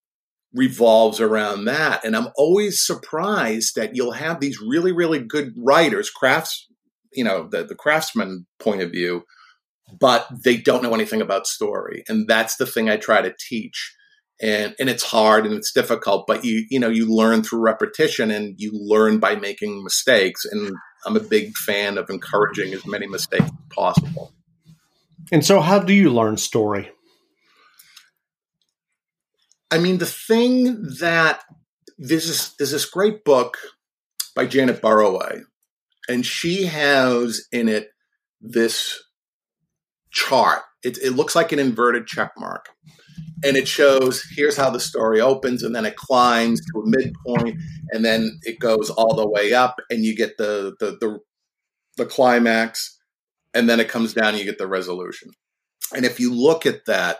revolves 0.53 1.19
around 1.19 1.65
that 1.65 2.03
and 2.03 2.15
i'm 2.15 2.27
always 2.35 2.85
surprised 2.85 3.75
that 3.75 3.95
you'll 3.95 4.11
have 4.11 4.39
these 4.39 4.61
really 4.61 4.91
really 4.91 5.19
good 5.19 5.53
writers 5.57 6.09
crafts 6.09 6.67
you 7.13 7.23
know 7.23 7.47
the, 7.49 7.63
the 7.63 7.75
craftsman 7.75 8.45
point 8.59 8.81
of 8.81 8.91
view 8.91 9.23
but 9.91 10.27
they 10.43 10.57
don't 10.57 10.83
know 10.83 10.93
anything 10.93 11.21
about 11.21 11.47
story. 11.47 12.03
And 12.07 12.27
that's 12.27 12.57
the 12.57 12.65
thing 12.65 12.89
i 12.89 12.97
try 12.97 13.21
to 13.21 13.33
teach. 13.37 13.95
And 14.41 14.75
and 14.79 14.89
it's 14.89 15.03
hard 15.03 15.45
and 15.45 15.55
it's 15.55 15.71
difficult 15.71 16.27
but 16.27 16.43
you 16.43 16.65
you 16.69 16.77
know 16.77 16.89
you 16.89 17.09
learn 17.09 17.41
through 17.41 17.59
repetition 17.59 18.31
and 18.31 18.59
you 18.59 18.71
learn 18.73 19.19
by 19.19 19.35
making 19.35 19.83
mistakes. 19.83 20.43
And 20.45 20.75
i'm 21.05 21.15
a 21.15 21.21
big 21.21 21.57
fan 21.57 21.97
of 21.97 22.09
encouraging 22.09 22.73
as 22.73 22.85
many 22.85 23.07
mistakes 23.07 23.45
as 23.45 23.51
possible. 23.69 24.33
And 25.31 25.45
so 25.45 25.61
how 25.61 25.79
do 25.79 25.93
you 25.93 26.09
learn 26.09 26.37
story? 26.37 26.91
I 29.71 29.77
mean 29.77 29.99
the 29.99 30.05
thing 30.05 30.83
that 30.99 31.43
there's 31.97 32.27
this, 32.27 32.49
there's 32.55 32.71
this 32.71 32.85
great 32.85 33.23
book 33.23 33.57
by 34.35 34.45
janet 34.45 34.81
burroway 34.81 35.43
and 36.09 36.25
she 36.25 36.65
has 36.65 37.47
in 37.51 37.69
it 37.69 37.89
this 38.41 39.01
chart. 40.15 40.61
It, 40.83 40.97
it 40.97 41.11
looks 41.11 41.35
like 41.35 41.51
an 41.51 41.59
inverted 41.59 42.07
check 42.07 42.31
mark. 42.37 42.69
And 43.43 43.57
it 43.57 43.67
shows 43.67 44.23
here's 44.35 44.57
how 44.57 44.69
the 44.69 44.79
story 44.79 45.21
opens 45.21 45.61
and 45.61 45.75
then 45.75 45.85
it 45.85 45.95
climbs 45.95 46.61
to 46.61 46.79
a 46.79 46.83
midpoint 46.85 47.59
and 47.91 48.03
then 48.03 48.39
it 48.43 48.59
goes 48.59 48.89
all 48.89 49.13
the 49.13 49.29
way 49.29 49.53
up 49.53 49.75
and 49.89 50.03
you 50.03 50.15
get 50.15 50.37
the 50.37 50.75
the 50.79 50.97
the, 50.99 51.19
the 51.97 52.05
climax 52.05 52.97
and 53.53 53.69
then 53.69 53.79
it 53.79 53.89
comes 53.89 54.13
down 54.13 54.29
and 54.29 54.39
you 54.39 54.45
get 54.45 54.57
the 54.57 54.67
resolution. 54.67 55.31
And 55.93 56.05
if 56.05 56.19
you 56.19 56.33
look 56.33 56.65
at 56.65 56.85
that 56.85 57.19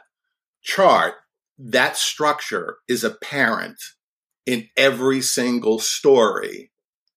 chart 0.63 1.15
that 1.57 1.95
structure 1.95 2.77
is 2.87 3.03
apparent 3.03 3.77
in 4.45 4.67
every 4.75 5.21
single 5.21 5.79
story 5.79 6.71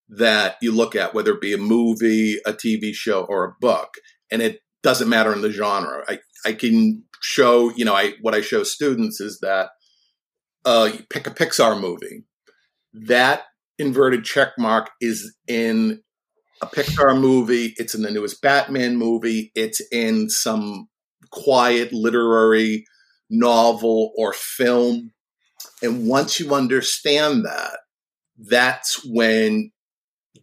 that 0.09 0.57
you 0.63 0.73
look 0.73 0.95
at 0.95 1.15
whether 1.15 1.33
it 1.33 1.41
be 1.41 1.53
a 1.53 1.59
movie 1.59 2.37
a 2.47 2.53
tv 2.53 2.93
show 2.93 3.23
or 3.23 3.45
a 3.45 3.55
book. 3.61 3.95
And 4.31 4.43
it 4.43 4.61
doesn't 4.83 5.09
matter 5.09 5.33
in 5.33 5.43
the 5.43 5.51
genre 5.51 6.05
i 6.09 6.19
i 6.47 6.53
can 6.53 7.03
show, 7.21 7.71
you 7.75 7.85
know, 7.85 7.95
I 7.95 8.15
what 8.21 8.35
I 8.35 8.41
show 8.41 8.63
students 8.63 9.21
is 9.21 9.39
that 9.41 9.71
uh, 10.65 10.91
you 10.93 11.05
pick 11.11 11.27
a 11.27 11.31
Pixar 11.31 11.81
movie. 11.81 12.25
That 12.93 13.43
inverted 13.79 14.25
check 14.25 14.51
mark 14.59 14.91
is 15.01 15.35
in 15.47 16.01
a 16.61 16.67
Pixar 16.67 17.19
movie. 17.19 17.75
It's 17.77 17.95
in 17.95 18.03
the 18.03 18.11
newest 18.11 18.43
Batman 18.43 18.97
movie. 18.97 19.53
It's 19.55 19.81
in 19.93 20.29
some 20.31 20.89
quiet 21.31 21.93
literary 21.93 22.85
novel 23.31 24.13
or 24.17 24.33
film. 24.33 25.13
And 25.83 26.09
once 26.09 26.41
you 26.41 26.55
understand 26.55 27.45
that, 27.45 27.79
that's 28.39 29.05
when 29.05 29.71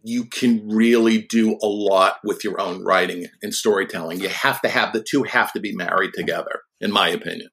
you 0.06 0.24
can 0.24 0.68
really 0.68 1.22
do 1.22 1.58
a 1.60 1.66
lot 1.66 2.18
with 2.22 2.44
your 2.44 2.60
own 2.60 2.84
writing 2.84 3.26
and 3.42 3.52
storytelling. 3.52 4.20
You 4.20 4.28
have 4.28 4.60
to 4.62 4.68
have 4.68 4.92
the 4.92 5.02
two 5.02 5.24
have 5.24 5.52
to 5.52 5.60
be 5.60 5.74
married 5.74 6.12
together, 6.14 6.60
in 6.80 6.92
my 6.92 7.08
opinion. 7.08 7.48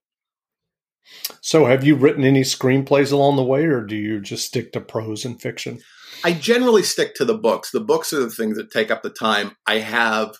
So, 1.42 1.66
have 1.66 1.84
you 1.84 1.96
written 1.96 2.24
any 2.24 2.42
screenplays 2.42 3.12
along 3.12 3.38
the 3.38 3.44
way, 3.44 3.66
or 3.66 3.82
do 3.82 3.96
you 3.96 4.22
just 4.22 4.46
stick 4.46 4.72
to 4.74 4.82
prose 4.82 5.26
and 5.26 5.42
fiction? 5.42 5.80
I 6.24 6.34
generally 6.34 6.84
stick 6.84 7.16
to 7.16 7.26
the 7.26 7.38
books. 7.38 7.72
The 7.72 7.80
books 7.80 8.14
are 8.14 8.20
the 8.20 8.30
things 8.30 8.56
that 8.58 8.72
take 8.72 8.92
up 8.92 9.02
the 9.02 9.10
time. 9.10 9.58
I 9.66 9.80
have 9.80 10.36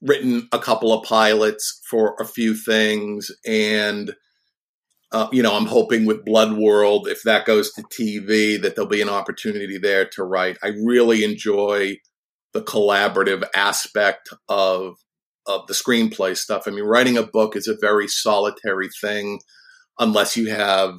written 0.00 0.48
a 0.52 0.60
couple 0.60 0.92
of 0.92 1.04
pilots 1.04 1.80
for 1.90 2.14
a 2.20 2.24
few 2.24 2.54
things, 2.54 3.32
and 3.44 4.14
uh, 5.14 5.28
you 5.30 5.44
know, 5.44 5.56
I'm 5.56 5.66
hoping 5.66 6.06
with 6.06 6.24
Blood 6.24 6.54
World, 6.54 7.06
if 7.06 7.22
that 7.22 7.46
goes 7.46 7.72
to 7.74 7.82
TV, 7.84 8.60
that 8.60 8.74
there'll 8.74 8.88
be 8.88 9.00
an 9.00 9.08
opportunity 9.08 9.78
there 9.78 10.06
to 10.06 10.24
write. 10.24 10.58
I 10.60 10.72
really 10.84 11.22
enjoy 11.22 11.98
the 12.52 12.60
collaborative 12.60 13.44
aspect 13.54 14.28
of 14.48 14.96
of 15.46 15.66
the 15.68 15.74
screenplay 15.74 16.36
stuff. 16.36 16.64
I 16.66 16.72
mean, 16.72 16.84
writing 16.84 17.16
a 17.16 17.22
book 17.22 17.54
is 17.54 17.68
a 17.68 17.76
very 17.80 18.08
solitary 18.08 18.88
thing, 19.00 19.40
unless 20.00 20.36
you 20.36 20.48
have 20.48 20.98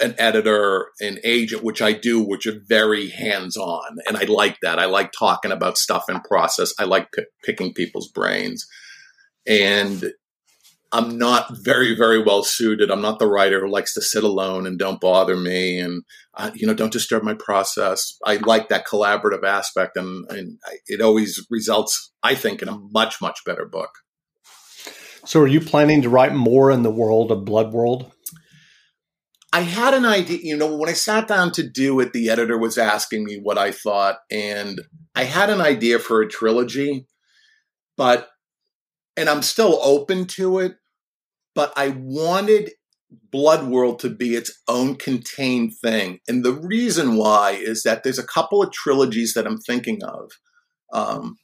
an 0.00 0.14
editor, 0.16 0.86
an 1.00 1.18
agent, 1.22 1.62
which 1.62 1.82
I 1.82 1.92
do, 1.92 2.22
which 2.22 2.46
are 2.46 2.60
very 2.66 3.10
hands 3.10 3.58
on, 3.58 3.98
and 4.06 4.16
I 4.16 4.22
like 4.22 4.56
that. 4.62 4.78
I 4.78 4.86
like 4.86 5.12
talking 5.12 5.52
about 5.52 5.76
stuff 5.76 6.04
in 6.08 6.20
process. 6.20 6.72
I 6.78 6.84
like 6.84 7.12
p- 7.12 7.24
picking 7.44 7.74
people's 7.74 8.08
brains, 8.08 8.66
and 9.46 10.12
I'm 10.90 11.18
not 11.18 11.48
very, 11.50 11.94
very 11.94 12.22
well 12.22 12.42
suited. 12.42 12.90
I'm 12.90 13.02
not 13.02 13.18
the 13.18 13.26
writer 13.26 13.60
who 13.60 13.70
likes 13.70 13.92
to 13.94 14.00
sit 14.00 14.24
alone 14.24 14.66
and 14.66 14.78
don't 14.78 15.00
bother 15.00 15.36
me 15.36 15.78
and, 15.78 16.02
uh, 16.34 16.50
you 16.54 16.66
know, 16.66 16.72
don't 16.72 16.92
disturb 16.92 17.22
my 17.22 17.34
process. 17.34 18.16
I 18.24 18.36
like 18.36 18.68
that 18.68 18.86
collaborative 18.86 19.44
aspect 19.44 19.98
and, 19.98 20.24
and 20.30 20.58
it 20.86 21.02
always 21.02 21.46
results, 21.50 22.12
I 22.22 22.34
think, 22.34 22.62
in 22.62 22.68
a 22.68 22.78
much, 22.78 23.20
much 23.20 23.40
better 23.44 23.66
book. 23.66 23.90
So 25.26 25.40
are 25.40 25.46
you 25.46 25.60
planning 25.60 26.00
to 26.02 26.08
write 26.08 26.34
more 26.34 26.70
in 26.70 26.82
the 26.82 26.90
world 26.90 27.30
of 27.30 27.44
Blood 27.44 27.72
World? 27.72 28.10
I 29.52 29.60
had 29.60 29.94
an 29.94 30.06
idea, 30.06 30.38
you 30.42 30.56
know, 30.56 30.74
when 30.74 30.88
I 30.88 30.94
sat 30.94 31.28
down 31.28 31.52
to 31.52 31.68
do 31.68 32.00
it, 32.00 32.12
the 32.12 32.30
editor 32.30 32.58
was 32.58 32.78
asking 32.78 33.24
me 33.24 33.38
what 33.42 33.58
I 33.58 33.72
thought, 33.72 34.18
and 34.30 34.80
I 35.14 35.24
had 35.24 35.48
an 35.48 35.60
idea 35.60 35.98
for 35.98 36.20
a 36.20 36.28
trilogy, 36.28 37.06
but 37.96 38.28
and 39.18 39.28
I'm 39.28 39.42
still 39.42 39.80
open 39.82 40.26
to 40.26 40.60
it, 40.60 40.76
but 41.52 41.72
I 41.76 41.88
wanted 41.88 42.70
Blood 43.32 43.66
World 43.66 43.98
to 44.00 44.10
be 44.10 44.36
its 44.36 44.62
own 44.68 44.94
contained 44.94 45.72
thing. 45.82 46.20
And 46.28 46.44
the 46.44 46.52
reason 46.52 47.16
why 47.16 47.50
is 47.50 47.82
that 47.82 48.04
there's 48.04 48.20
a 48.20 48.26
couple 48.26 48.62
of 48.62 48.70
trilogies 48.70 49.34
that 49.34 49.44
I'm 49.44 49.58
thinking 49.58 50.04
of. 50.04 50.30
Um, 50.92 51.36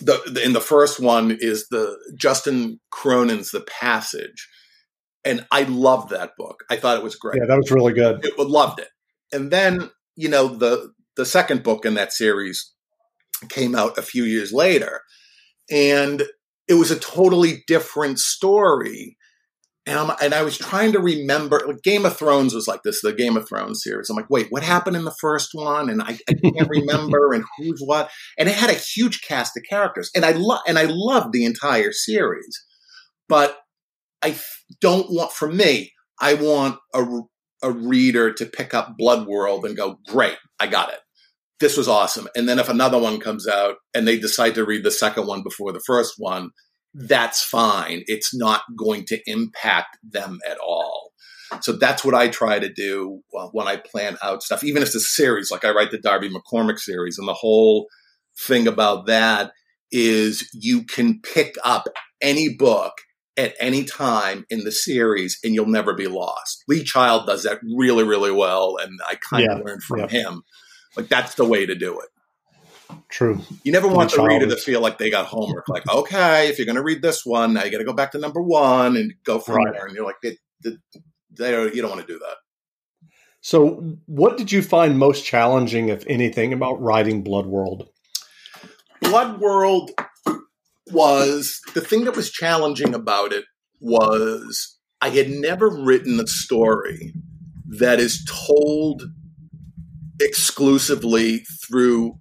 the, 0.00 0.22
the, 0.26 0.42
in 0.42 0.54
the 0.54 0.60
first 0.60 1.00
one 1.00 1.36
is 1.38 1.68
the 1.68 1.98
Justin 2.16 2.80
Cronin's 2.90 3.50
The 3.50 3.60
Passage. 3.60 4.48
And 5.22 5.46
I 5.50 5.64
loved 5.64 6.10
that 6.10 6.30
book. 6.38 6.64
I 6.70 6.76
thought 6.76 6.96
it 6.96 7.04
was 7.04 7.16
great. 7.16 7.36
Yeah, 7.38 7.46
that 7.46 7.58
was 7.58 7.70
really 7.70 7.92
good. 7.92 8.24
It, 8.24 8.38
loved 8.38 8.80
it. 8.80 8.88
And 9.32 9.50
then, 9.50 9.90
you 10.16 10.30
know, 10.30 10.48
the 10.48 10.92
the 11.16 11.26
second 11.26 11.62
book 11.62 11.84
in 11.84 11.92
that 11.94 12.12
series 12.12 12.72
came 13.50 13.74
out 13.74 13.98
a 13.98 14.02
few 14.02 14.24
years 14.24 14.50
later. 14.52 15.02
And 15.70 16.22
it 16.68 16.74
was 16.74 16.90
a 16.90 16.98
totally 16.98 17.64
different 17.66 18.18
story. 18.18 19.16
And, 19.84 19.98
I'm, 19.98 20.16
and 20.22 20.32
I 20.32 20.42
was 20.42 20.56
trying 20.56 20.92
to 20.92 21.00
remember. 21.00 21.60
Like 21.66 21.82
Game 21.82 22.04
of 22.04 22.16
Thrones 22.16 22.54
was 22.54 22.68
like 22.68 22.82
this, 22.84 23.02
the 23.02 23.12
Game 23.12 23.36
of 23.36 23.48
Thrones 23.48 23.82
series. 23.82 24.08
I'm 24.08 24.16
like, 24.16 24.30
wait, 24.30 24.46
what 24.50 24.62
happened 24.62 24.96
in 24.96 25.04
the 25.04 25.16
first 25.20 25.50
one? 25.54 25.90
And 25.90 26.00
I, 26.00 26.18
I 26.28 26.34
can't 26.34 26.68
remember, 26.70 27.32
and 27.32 27.44
who's 27.58 27.82
what. 27.84 28.10
And 28.38 28.48
it 28.48 28.54
had 28.54 28.70
a 28.70 28.74
huge 28.74 29.22
cast 29.22 29.56
of 29.56 29.64
characters, 29.68 30.10
and 30.14 30.24
I 30.24 30.32
love 30.32 30.60
and 30.68 30.78
I 30.78 30.86
loved 30.88 31.32
the 31.32 31.44
entire 31.44 31.90
series. 31.90 32.64
But 33.28 33.58
I 34.22 34.36
don't 34.80 35.10
want, 35.10 35.32
for 35.32 35.50
me, 35.50 35.92
I 36.20 36.34
want 36.34 36.78
a, 36.94 37.04
a 37.62 37.72
reader 37.72 38.32
to 38.32 38.46
pick 38.46 38.74
up 38.74 38.96
Blood 38.96 39.26
World 39.26 39.64
and 39.64 39.76
go, 39.76 39.98
great, 40.06 40.36
I 40.60 40.68
got 40.68 40.92
it. 40.92 41.00
This 41.62 41.76
was 41.76 41.86
awesome. 41.86 42.26
And 42.34 42.48
then 42.48 42.58
if 42.58 42.68
another 42.68 42.98
one 42.98 43.20
comes 43.20 43.46
out 43.46 43.76
and 43.94 44.06
they 44.06 44.18
decide 44.18 44.56
to 44.56 44.64
read 44.64 44.82
the 44.82 44.90
second 44.90 45.28
one 45.28 45.44
before 45.44 45.72
the 45.72 45.82
first 45.86 46.14
one, 46.18 46.50
that's 46.92 47.44
fine. 47.44 48.02
It's 48.08 48.34
not 48.34 48.62
going 48.76 49.04
to 49.06 49.20
impact 49.26 49.96
them 50.02 50.40
at 50.44 50.58
all. 50.58 51.12
So 51.60 51.74
that's 51.74 52.04
what 52.04 52.16
I 52.16 52.26
try 52.26 52.58
to 52.58 52.68
do 52.68 53.20
uh, 53.38 53.46
when 53.52 53.68
I 53.68 53.76
plan 53.76 54.16
out 54.24 54.42
stuff, 54.42 54.64
even 54.64 54.82
if 54.82 54.88
it's 54.88 54.96
a 54.96 55.00
series, 55.00 55.52
like 55.52 55.64
I 55.64 55.70
write 55.70 55.92
the 55.92 55.98
Darby 55.98 56.30
McCormick 56.30 56.80
series. 56.80 57.16
And 57.16 57.28
the 57.28 57.32
whole 57.34 57.86
thing 58.36 58.66
about 58.66 59.06
that 59.06 59.52
is 59.92 60.48
you 60.52 60.82
can 60.84 61.20
pick 61.20 61.54
up 61.64 61.84
any 62.20 62.48
book 62.48 62.94
at 63.36 63.54
any 63.60 63.84
time 63.84 64.46
in 64.50 64.64
the 64.64 64.72
series 64.72 65.38
and 65.44 65.54
you'll 65.54 65.66
never 65.66 65.94
be 65.94 66.08
lost. 66.08 66.64
Lee 66.66 66.82
Child 66.82 67.26
does 67.26 67.44
that 67.44 67.60
really, 67.76 68.02
really 68.02 68.32
well. 68.32 68.78
And 68.82 68.98
I 69.06 69.16
kind 69.30 69.44
yeah, 69.44 69.58
of 69.58 69.64
learned 69.64 69.84
from 69.84 70.00
yeah. 70.00 70.08
him. 70.08 70.42
Like 70.96 71.08
that's 71.08 71.34
the 71.34 71.44
way 71.44 71.66
to 71.66 71.74
do 71.74 72.00
it. 72.00 72.08
True. 73.08 73.40
You 73.62 73.72
never 73.72 73.88
want 73.88 74.12
the 74.12 74.22
reader 74.22 74.46
to 74.46 74.56
feel 74.56 74.80
like 74.80 74.98
they 74.98 75.10
got 75.10 75.26
homework. 75.26 75.68
Like, 75.68 75.88
okay, 75.88 76.48
if 76.48 76.58
you're 76.58 76.66
going 76.66 76.76
to 76.76 76.82
read 76.82 77.02
this 77.02 77.24
one, 77.24 77.54
now 77.54 77.64
you 77.64 77.70
got 77.70 77.78
to 77.78 77.84
go 77.84 77.92
back 77.92 78.12
to 78.12 78.18
number 78.18 78.42
one 78.42 78.96
and 78.96 79.14
go 79.24 79.38
from 79.38 79.56
right. 79.56 79.72
there. 79.72 79.86
And 79.86 79.94
you're 79.94 80.04
like, 80.04 80.20
they, 80.22 80.36
they, 80.62 81.50
you 81.74 81.80
don't 81.80 81.90
want 81.90 82.06
to 82.06 82.12
do 82.12 82.18
that. 82.18 82.36
So, 83.40 83.96
what 84.06 84.36
did 84.36 84.52
you 84.52 84.62
find 84.62 84.98
most 84.98 85.24
challenging, 85.24 85.88
if 85.88 86.04
anything, 86.06 86.52
about 86.52 86.80
writing 86.80 87.22
Blood 87.22 87.46
World? 87.46 87.88
Blood 89.00 89.40
World 89.40 89.90
was 90.92 91.60
the 91.74 91.80
thing 91.80 92.04
that 92.04 92.14
was 92.14 92.30
challenging 92.30 92.94
about 92.94 93.32
it 93.32 93.44
was 93.80 94.78
I 95.00 95.08
had 95.08 95.28
never 95.28 95.68
written 95.68 96.20
a 96.20 96.26
story 96.26 97.12
that 97.66 97.98
is 97.98 98.24
told 98.46 99.02
exclusively 100.22 101.38
through 101.66 102.18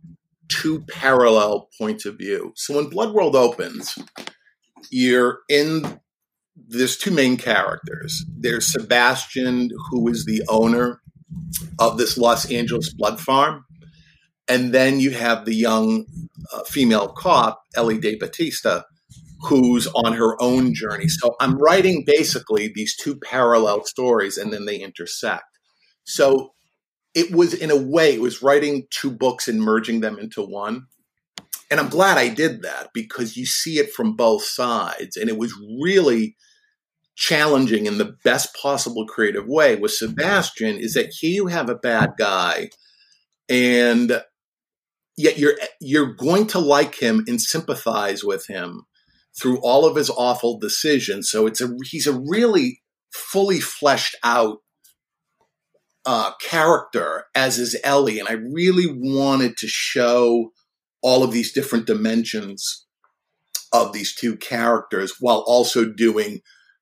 two 0.49 0.81
parallel 0.89 1.69
points 1.77 2.05
of 2.05 2.17
view. 2.17 2.51
So 2.55 2.75
when 2.75 2.89
Blood 2.89 3.13
World 3.13 3.35
opens, 3.35 3.97
you're 4.89 5.39
in 5.49 5.99
there's 6.67 6.97
two 6.97 7.11
main 7.11 7.37
characters. 7.37 8.25
There's 8.37 8.71
Sebastian, 8.71 9.69
who 9.89 10.07
is 10.07 10.25
the 10.25 10.43
owner 10.47 11.01
of 11.79 11.97
this 11.97 12.17
Los 12.17 12.49
Angeles 12.51 12.93
blood 12.93 13.19
farm, 13.19 13.65
and 14.47 14.73
then 14.73 14.99
you 14.99 15.11
have 15.11 15.45
the 15.45 15.55
young 15.55 16.05
uh, 16.53 16.63
female 16.63 17.09
cop, 17.09 17.61
Ellie 17.75 17.99
De 17.99 18.17
Batista, 18.17 18.83
who's 19.41 19.87
on 19.87 20.13
her 20.13 20.41
own 20.41 20.73
journey. 20.73 21.07
So 21.07 21.35
I'm 21.39 21.57
writing 21.57 22.03
basically 22.05 22.71
these 22.73 22.95
two 22.95 23.17
parallel 23.17 23.85
stories, 23.85 24.37
and 24.37 24.53
then 24.53 24.65
they 24.65 24.77
intersect. 24.77 25.45
So 26.03 26.53
it 27.13 27.31
was 27.31 27.53
in 27.53 27.71
a 27.71 27.77
way 27.77 28.13
it 28.13 28.21
was 28.21 28.41
writing 28.41 28.87
two 28.89 29.11
books 29.11 29.47
and 29.47 29.61
merging 29.61 30.01
them 30.01 30.17
into 30.19 30.41
one. 30.41 30.87
And 31.69 31.79
i'm 31.79 31.89
glad 31.89 32.17
i 32.17 32.27
did 32.27 32.63
that 32.63 32.89
because 32.93 33.37
you 33.37 33.45
see 33.45 33.79
it 33.79 33.93
from 33.93 34.15
both 34.15 34.43
sides. 34.43 35.17
And 35.17 35.29
it 35.29 35.37
was 35.37 35.53
really 35.81 36.35
challenging 37.15 37.85
in 37.85 37.97
the 37.97 38.15
best 38.23 38.55
possible 38.55 39.05
creative 39.05 39.47
way 39.47 39.75
with 39.75 39.91
sebastian 39.91 40.77
is 40.77 40.93
that 40.93 41.13
here 41.19 41.33
you 41.33 41.47
have 41.47 41.69
a 41.69 41.75
bad 41.75 42.13
guy 42.17 42.69
and 43.49 44.23
yet 45.17 45.37
you're 45.37 45.55
you're 45.79 46.13
going 46.13 46.47
to 46.47 46.59
like 46.59 46.95
him 46.95 47.23
and 47.27 47.39
sympathize 47.39 48.23
with 48.23 48.47
him 48.47 48.85
through 49.37 49.59
all 49.61 49.85
of 49.85 49.95
his 49.95 50.09
awful 50.09 50.57
decisions. 50.59 51.29
So 51.29 51.47
it's 51.47 51.61
a 51.61 51.69
he's 51.89 52.07
a 52.07 52.19
really 52.27 52.81
fully 53.11 53.59
fleshed 53.59 54.15
out 54.23 54.59
uh, 56.05 56.31
character 56.41 57.25
as 57.35 57.59
is 57.59 57.77
Ellie, 57.83 58.19
and 58.19 58.27
I 58.27 58.33
really 58.33 58.87
wanted 58.87 59.57
to 59.57 59.67
show 59.67 60.51
all 61.01 61.23
of 61.23 61.31
these 61.31 61.51
different 61.51 61.87
dimensions 61.87 62.85
of 63.73 63.93
these 63.93 64.13
two 64.13 64.35
characters 64.35 65.15
while 65.19 65.43
also 65.47 65.85
doing 65.85 66.41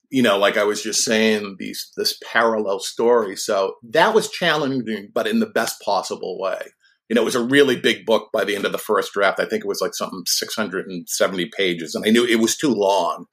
you 0.10 0.23
know 0.23 0.38
like 0.39 0.58
i 0.58 0.63
was 0.63 0.82
just 0.82 1.03
saying 1.03 1.55
these 1.60 1.91
this 1.97 2.17
parallel 2.25 2.79
story. 2.79 3.36
So 3.36 3.75
that 3.91 4.13
was 4.13 4.29
challenging 4.29 5.10
but 5.13 5.27
in 5.27 5.39
the 5.39 5.45
best 5.45 5.82
possible 5.82 6.39
way. 6.39 6.60
You 7.08 7.15
know 7.15 7.21
it 7.21 7.25
was 7.25 7.36
a 7.36 7.43
really 7.43 7.75
big 7.75 8.05
book 8.05 8.29
by 8.34 8.43
the 8.43 8.55
end 8.55 8.65
of 8.65 8.71
the 8.71 8.77
first 8.77 9.13
draft. 9.13 9.39
I 9.39 9.45
think 9.45 9.63
it 9.63 9.67
was 9.67 9.82
like 9.82 9.93
something 9.93 10.23
670 10.25 11.51
pages 11.55 11.95
and 11.95 12.05
i 12.05 12.10
knew 12.10 12.25
it 12.25 12.39
was 12.39 12.58
too 12.58 12.73
long 12.73 13.25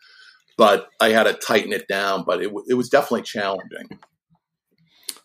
but 0.59 0.89
i 1.01 1.11
had 1.11 1.25
to 1.25 1.33
tighten 1.35 1.73
it 1.73 1.89
down 1.89 2.25
but 2.27 2.43
it, 2.43 2.51
it 2.69 2.75
was 2.75 2.89
definitely 2.89 3.23
challenging 3.23 3.99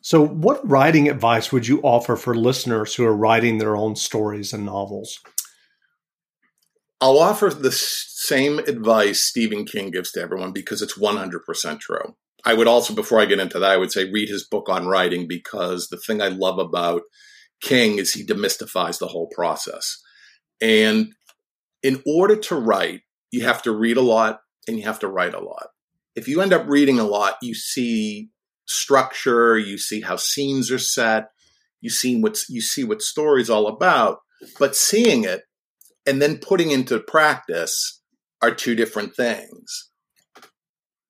so, 0.02 0.26
what 0.26 0.68
writing 0.68 1.08
advice 1.10 1.52
would 1.52 1.68
you 1.68 1.80
offer 1.82 2.16
for 2.16 2.36
listeners 2.36 2.96
who 2.96 3.06
are 3.06 3.16
writing 3.16 3.60
their 3.60 3.76
own 3.76 3.96
stories 3.96 4.52
and 4.52 4.66
novels? 4.66 5.20
I'll 7.00 7.20
offer 7.20 7.50
the 7.50 7.72
same 7.72 8.60
advice 8.60 9.24
Stephen 9.24 9.66
King 9.66 9.92
gives 9.92 10.12
to 10.12 10.22
everyone 10.22 10.54
because 10.54 10.82
it's 10.82 10.98
100% 10.98 11.80
true. 11.80 12.16
I 12.44 12.54
would 12.54 12.68
also, 12.68 12.94
before 12.94 13.20
I 13.20 13.26
get 13.26 13.40
into 13.40 13.60
that, 13.60 13.72
I 13.72 13.78
would 13.78 13.92
say 13.92 14.10
read 14.10 14.30
his 14.30 14.48
book 14.48 14.70
on 14.70 14.88
writing 14.88 15.28
because 15.28 15.88
the 15.88 15.98
thing 15.98 16.22
I 16.22 16.28
love 16.28 16.58
about 16.58 17.04
King 17.62 18.00
is 18.00 18.14
he 18.14 18.26
demystifies 18.26 18.98
the 18.98 19.08
whole 19.08 19.28
process. 19.28 20.02
And 20.60 21.14
in 21.84 22.02
order 22.08 22.36
to 22.36 22.56
write, 22.56 23.02
you 23.32 23.44
have 23.46 23.62
to 23.64 23.72
read 23.72 23.98
a 23.98 24.02
lot 24.02 24.42
and 24.68 24.78
you 24.78 24.84
have 24.84 25.00
to 25.00 25.08
write 25.08 25.34
a 25.34 25.40
lot. 25.40 25.68
If 26.16 26.28
you 26.28 26.42
end 26.42 26.54
up 26.54 26.68
reading 26.68 27.00
a 27.00 27.06
lot, 27.06 27.38
you 27.42 27.54
see 27.54 28.30
structure, 28.72 29.58
you 29.58 29.78
see 29.78 30.02
how 30.02 30.16
scenes 30.16 30.72
are 30.72 30.80
set, 30.80 31.30
you 31.82 31.90
see 31.90 32.20
what's 32.20 32.50
you 32.50 32.62
see 32.62 32.84
what 32.84 33.02
story's 33.02 33.50
all 33.50 33.68
about, 33.68 34.20
but 34.60 34.76
seeing 34.76 35.24
it 35.24 35.42
and 36.06 36.22
then 36.22 36.38
putting 36.38 36.72
into 36.72 37.00
practice 37.00 38.02
are 38.42 38.54
two 38.54 38.76
different 38.76 39.16
things. 39.16 39.90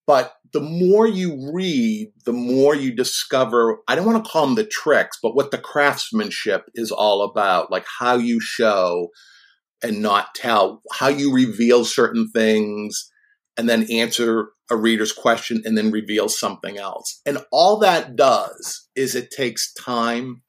But 0.08 0.34
the 0.52 0.60
more 0.60 1.08
you 1.08 1.52
read, 1.54 2.12
the 2.26 2.34
more 2.34 2.76
you 2.76 2.94
discover, 2.94 3.78
I 3.88 3.96
don't 3.96 4.06
want 4.06 4.24
to 4.24 4.30
call 4.30 4.46
them 4.46 4.56
the 4.56 4.66
tricks, 4.66 5.18
but 5.22 5.36
what 5.36 5.52
the 5.52 5.58
craftsmanship 5.58 6.64
is 6.74 6.92
all 6.92 7.22
about, 7.24 7.72
like 7.72 7.86
how 8.00 8.16
you 8.16 8.42
show 8.42 9.10
and 9.82 10.02
not 10.02 10.36
tell, 10.36 10.82
how 10.92 11.08
you 11.08 11.34
reveal 11.34 11.86
certain 11.86 12.30
things 12.30 13.10
and 13.58 13.70
then 13.70 13.92
answer 13.92 14.50
a 14.70 14.78
reader's 14.78 15.12
question 15.12 15.62
and 15.66 15.78
then 15.78 15.92
reveal 15.92 16.30
something 16.30 16.78
else. 16.78 17.22
And 17.26 17.40
all 17.52 17.78
that 17.80 18.16
does 18.16 18.88
is 18.96 19.16
it 19.16 19.32
takes 19.32 19.74
time 19.74 20.42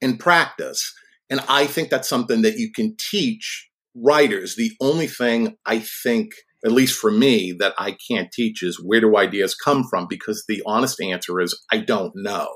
and 0.00 0.18
practice. 0.18 0.92
And 1.30 1.40
I 1.48 1.66
think 1.66 1.90
that's 1.90 2.08
something 2.08 2.42
that 2.42 2.56
you 2.56 2.72
can 2.72 2.96
teach 2.98 3.68
writers. 3.94 4.56
The 4.56 4.72
only 4.80 5.06
thing 5.06 5.56
I 5.66 5.80
think, 5.80 6.32
at 6.64 6.72
least 6.72 6.98
for 6.98 7.10
me, 7.10 7.54
that 7.58 7.74
I 7.78 7.96
can't 8.10 8.32
teach 8.32 8.62
is 8.62 8.82
where 8.82 9.00
do 9.00 9.16
ideas 9.16 9.54
come 9.54 9.84
from? 9.88 10.06
Because 10.08 10.44
the 10.48 10.62
honest 10.66 11.00
answer 11.00 11.40
is 11.40 11.60
I 11.70 11.78
don't 11.78 12.12
know. 12.14 12.48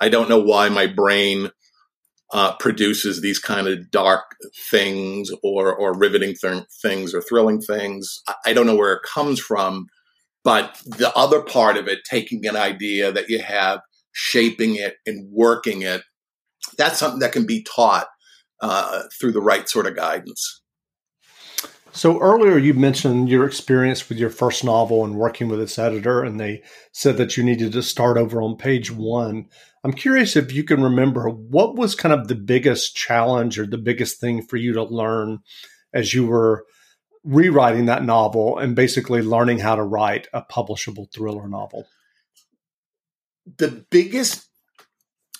I 0.00 0.08
don't 0.08 0.28
know 0.28 0.40
why 0.40 0.68
my 0.68 0.86
brain 0.86 1.50
uh, 2.32 2.54
produces 2.56 3.20
these 3.20 3.38
kind 3.38 3.66
of 3.66 3.90
dark 3.90 4.24
things 4.70 5.30
or 5.42 5.74
or 5.74 5.96
riveting 5.96 6.34
th- 6.40 6.64
things 6.82 7.14
or 7.14 7.22
thrilling 7.22 7.60
things. 7.60 8.20
I, 8.28 8.34
I 8.46 8.52
don't 8.52 8.66
know 8.66 8.76
where 8.76 8.92
it 8.92 9.02
comes 9.02 9.40
from, 9.40 9.86
but 10.44 10.80
the 10.84 11.12
other 11.16 11.40
part 11.40 11.76
of 11.76 11.88
it, 11.88 12.00
taking 12.08 12.46
an 12.46 12.56
idea 12.56 13.12
that 13.12 13.28
you 13.28 13.40
have, 13.40 13.80
shaping 14.12 14.76
it 14.76 14.96
and 15.06 15.28
working 15.32 15.82
it, 15.82 16.02
that's 16.76 16.98
something 16.98 17.20
that 17.20 17.32
can 17.32 17.46
be 17.46 17.62
taught 17.62 18.08
uh, 18.60 19.02
through 19.18 19.32
the 19.32 19.40
right 19.40 19.68
sort 19.68 19.86
of 19.86 19.96
guidance. 19.96 20.62
So 21.98 22.20
earlier 22.20 22.58
you 22.58 22.74
mentioned 22.74 23.28
your 23.28 23.44
experience 23.44 24.08
with 24.08 24.18
your 24.18 24.30
first 24.30 24.62
novel 24.62 25.04
and 25.04 25.16
working 25.16 25.48
with 25.48 25.60
its 25.60 25.80
editor, 25.80 26.22
and 26.22 26.38
they 26.38 26.62
said 26.92 27.16
that 27.16 27.36
you 27.36 27.42
needed 27.42 27.72
to 27.72 27.82
start 27.82 28.16
over 28.16 28.40
on 28.40 28.56
page 28.56 28.92
one. 28.92 29.46
I'm 29.82 29.92
curious 29.92 30.36
if 30.36 30.52
you 30.52 30.62
can 30.62 30.80
remember 30.80 31.28
what 31.28 31.74
was 31.74 31.96
kind 31.96 32.12
of 32.12 32.28
the 32.28 32.36
biggest 32.36 32.94
challenge 32.94 33.58
or 33.58 33.66
the 33.66 33.78
biggest 33.78 34.20
thing 34.20 34.42
for 34.42 34.56
you 34.56 34.72
to 34.74 34.84
learn 34.84 35.40
as 35.92 36.14
you 36.14 36.24
were 36.24 36.66
rewriting 37.24 37.86
that 37.86 38.04
novel 38.04 38.58
and 38.58 38.76
basically 38.76 39.20
learning 39.20 39.58
how 39.58 39.74
to 39.74 39.82
write 39.82 40.28
a 40.32 40.40
publishable 40.40 41.12
thriller 41.12 41.48
novel. 41.48 41.84
The 43.56 43.84
biggest 43.90 44.46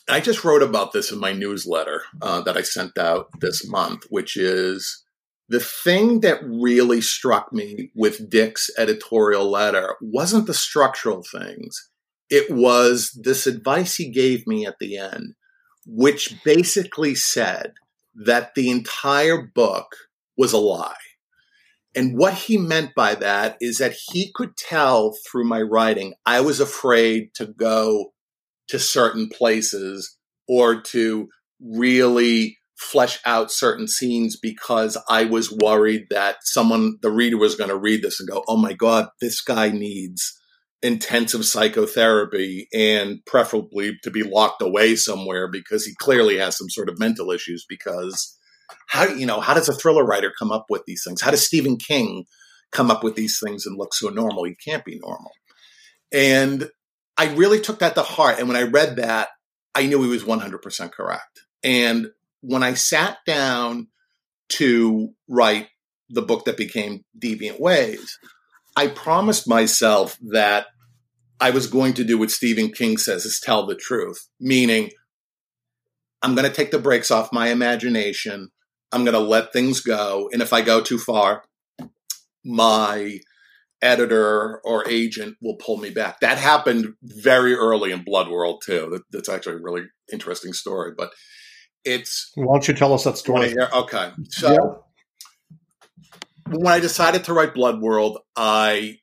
I 0.09 0.19
just 0.19 0.43
wrote 0.43 0.63
about 0.65 0.93
this 0.93 1.13
in 1.13 1.21
my 1.21 1.31
newsletter 1.31 2.03
uh, 2.21 2.41
that 2.41 2.57
I 2.57 2.63
sent 2.63 2.99
out 2.99 3.29
this 3.41 3.65
month, 3.69 4.07
which 4.11 4.37
is 4.37 5.05
The 5.49 5.61
thing 5.61 6.21
that 6.21 6.45
really 6.45 7.01
struck 7.01 7.53
me 7.53 7.91
with 7.95 8.29
Dick's 8.29 8.71
editorial 8.77 9.51
letter 9.51 9.97
wasn't 10.01 10.47
the 10.47 10.55
structural 10.55 11.23
things. 11.23 11.91
It 12.29 12.51
was 12.51 13.19
this 13.23 13.47
advice 13.47 13.97
he 13.97 14.11
gave 14.11 14.47
me 14.47 14.67
at 14.67 14.79
the 14.79 14.99
end, 14.99 15.35
which 15.87 16.43
basically 16.45 17.15
said 17.15 17.73
that 18.15 18.55
the 18.55 18.71
entire 18.71 19.51
book 19.55 19.87
was 20.37 20.53
a 20.53 20.59
lie. 20.59 20.95
And 21.95 22.19
what 22.19 22.35
he 22.35 22.59
meant 22.59 22.95
by 22.95 23.15
that 23.15 23.57
is 23.61 23.79
that 23.79 23.97
he 24.11 24.31
could 24.35 24.57
tell 24.57 25.17
through 25.27 25.45
my 25.45 25.63
writing, 25.63 26.15
I 26.27 26.43
was 26.43 26.61
afraid 26.61 27.31
to 27.37 27.47
go 27.47 28.13
to 28.69 28.79
certain 28.79 29.29
places 29.29 30.19
or 30.47 30.83
to 30.83 31.29
really 31.61 32.58
flesh 32.79 33.19
out 33.27 33.51
certain 33.51 33.89
scenes 33.89 34.39
because 34.41 34.97
I 35.09 35.25
was 35.25 35.53
worried 35.53 36.07
that 36.11 36.37
someone, 36.43 36.99
the 37.03 37.11
reader, 37.11 37.37
was 37.37 37.57
going 37.57 37.71
to 37.71 37.77
read 37.77 38.03
this 38.03 38.21
and 38.21 38.29
go, 38.29 38.45
oh 38.47 38.57
my 38.57 38.73
God, 38.73 39.09
this 39.21 39.41
guy 39.41 39.71
needs 39.71 40.39
intensive 40.81 41.45
psychotherapy 41.45 42.69
and 42.73 43.19
preferably 43.27 43.99
to 44.05 44.11
be 44.11 44.23
locked 44.23 44.63
away 44.63 44.95
somewhere 44.95 45.49
because 45.51 45.85
he 45.85 45.93
clearly 45.99 46.39
has 46.39 46.57
some 46.57 46.71
sort 46.71 46.89
of 46.89 47.01
mental 47.01 47.33
issues 47.33 47.67
because 47.69 48.37
how 48.87 49.05
you 49.05 49.27
know 49.27 49.41
how 49.41 49.55
does 49.55 49.69
a 49.69 49.73
thriller 49.73 50.05
writer 50.05 50.33
come 50.39 50.53
up 50.53 50.67
with 50.69 50.83
these 50.87 51.03
things? 51.05 51.21
How 51.21 51.33
does 51.33 51.45
stephen 51.45 51.79
king 51.79 52.27
come 52.71 52.93
up 52.93 53.03
with 53.03 53.17
these 53.17 53.41
things 53.45 53.67
and 53.67 53.77
look 53.77 53.93
so 53.93 54.09
normal? 54.09 54.45
He 54.45 54.55
can't 54.55 54.85
be 54.85 55.01
normal. 55.01 55.33
And 56.13 56.71
i 57.17 57.35
really 57.35 57.61
took 57.61 57.81
that 57.81 57.97
to 57.97 58.03
heart 58.03 58.39
and 58.39 58.47
when 58.47 58.57
i 58.57 58.63
read 58.63 58.97
that 58.97 59.31
i 59.75 59.85
knew 59.85 60.01
he 60.03 60.09
was 60.09 60.23
100% 60.23 60.93
correct. 60.93 61.41
And 61.65 62.07
when 62.41 62.63
I 62.63 62.75
sat 62.75 63.19
down 63.27 63.89
to 64.51 65.11
write 65.29 65.69
the 66.09 66.23
book 66.23 66.45
that 66.45 66.57
became 66.57 67.05
Deviant 67.19 67.61
Ways, 67.61 68.19
I 68.77 68.89
promised 68.89 69.49
myself 69.49 70.17
that 70.31 70.67
I 71.41 71.51
was 71.51 71.67
going 71.67 71.95
to 71.95 72.05
do 72.05 72.19
what 72.19 72.31
Stephen 72.31 72.71
King 72.73 72.97
says 72.97 73.25
is 73.25 73.41
tell 73.41 73.67
the 73.67 73.75
truth, 73.75 74.29
meaning 74.41 74.91
I'm 76.23 76.35
going 76.35 76.49
to 76.49 76.55
take 76.55 76.71
the 76.71 76.79
brakes 76.79 77.11
off 77.11 77.33
my 77.33 77.49
imagination. 77.49 78.51
I'm 78.91 79.05
going 79.05 79.15
to 79.15 79.21
let 79.21 79.53
things 79.53 79.81
go. 79.81 80.29
And 80.33 80.43
if 80.43 80.53
I 80.53 80.63
go 80.63 80.81
too 80.81 80.99
far, 80.99 81.45
my 82.45 83.19
editor 83.81 84.61
or 84.65 84.89
agent 84.89 85.37
will 85.41 85.57
pull 85.57 85.77
me 85.77 85.91
back. 85.91 86.21
That 86.21 86.39
happened 86.39 86.95
very 87.03 87.55
early 87.55 87.93
in 87.93 88.03
Blood 88.03 88.29
World, 88.29 88.63
too. 88.65 89.01
that's 89.13 89.29
actually 89.29 89.57
a 89.57 89.63
really 89.63 89.83
interesting 90.13 90.53
story. 90.53 90.93
But 90.97 91.13
it's 91.85 92.33
why 92.35 92.55
don't 92.55 92.69
you 92.69 92.75
tell 92.75 92.93
us 92.93 93.05
that 93.05 93.19
story? 93.19 93.55
Okay, 93.73 94.11
so 94.29 94.53
yeah. 94.53 95.69
when 96.57 96.67
I 96.67 96.81
decided 96.81 97.25
to 97.25 97.33
write 97.33 97.55
Blood 97.55 97.81
World, 97.81 98.19
I 98.37 98.99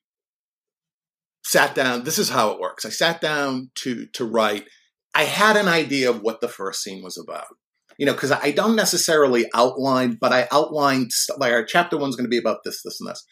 sat 1.44 1.76
down. 1.76 2.04
This 2.04 2.20
is 2.20 2.30
how 2.30 2.52
it 2.52 2.60
works. 2.60 2.86
I 2.86 2.90
sat 2.90 3.22
down 3.22 3.72
to 3.76 4.08
to 4.14 4.26
write. 4.26 4.68
I 5.14 5.24
had 5.24 5.56
an 5.56 5.68
idea 5.68 6.10
of 6.10 6.22
what 6.22 6.42
the 6.42 6.48
first 6.48 6.84
scene 6.84 7.04
was 7.04 7.18
about. 7.18 7.46
You 7.98 8.06
know, 8.06 8.14
because 8.14 8.34
I 8.34 8.52
don't 8.52 8.76
necessarily 8.76 9.46
outline, 9.54 10.18
but 10.20 10.34
I 10.34 10.50
outlined 10.52 11.12
like 11.38 11.54
our 11.54 11.64
chapter 11.64 11.98
one's 11.98 12.18
going 12.18 12.26
to 12.26 12.30
be 12.30 12.38
about 12.38 12.58
this, 12.66 12.82
this, 12.84 13.00
and 13.00 13.10
this. 13.10 13.26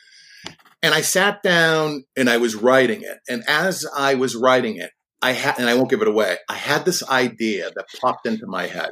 And 0.81 0.93
I 0.93 1.01
sat 1.01 1.43
down 1.43 2.05
and 2.15 2.29
I 2.29 2.37
was 2.37 2.55
writing 2.55 3.01
it. 3.01 3.17
And 3.27 3.43
as 3.47 3.85
I 3.97 4.15
was 4.15 4.37
writing 4.37 4.77
it, 4.77 4.91
I 5.21 5.31
had, 5.31 5.57
and 5.57 5.69
I 5.69 5.75
won't 5.75 5.89
give 5.89 6.01
it 6.01 6.07
away. 6.07 6.37
I 6.49 6.55
had 6.55 6.85
this 6.85 7.01
idea 7.09 7.71
that 7.75 7.85
popped 8.01 8.25
into 8.25 8.45
my 8.45 8.67
head 8.67 8.91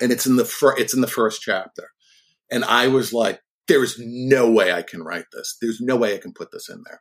and 0.00 0.12
it's 0.12 0.26
in 0.26 0.36
the 0.36 0.44
fir- 0.44 0.78
it's 0.78 0.94
in 0.94 1.00
the 1.00 1.06
first 1.06 1.42
chapter. 1.42 1.88
And 2.50 2.64
I 2.64 2.88
was 2.88 3.12
like, 3.12 3.40
there 3.68 3.82
is 3.84 3.96
no 3.98 4.50
way 4.50 4.72
I 4.72 4.82
can 4.82 5.02
write 5.02 5.26
this. 5.32 5.56
There's 5.60 5.80
no 5.80 5.96
way 5.96 6.14
I 6.14 6.18
can 6.18 6.32
put 6.32 6.50
this 6.52 6.68
in 6.68 6.82
there. 6.86 7.00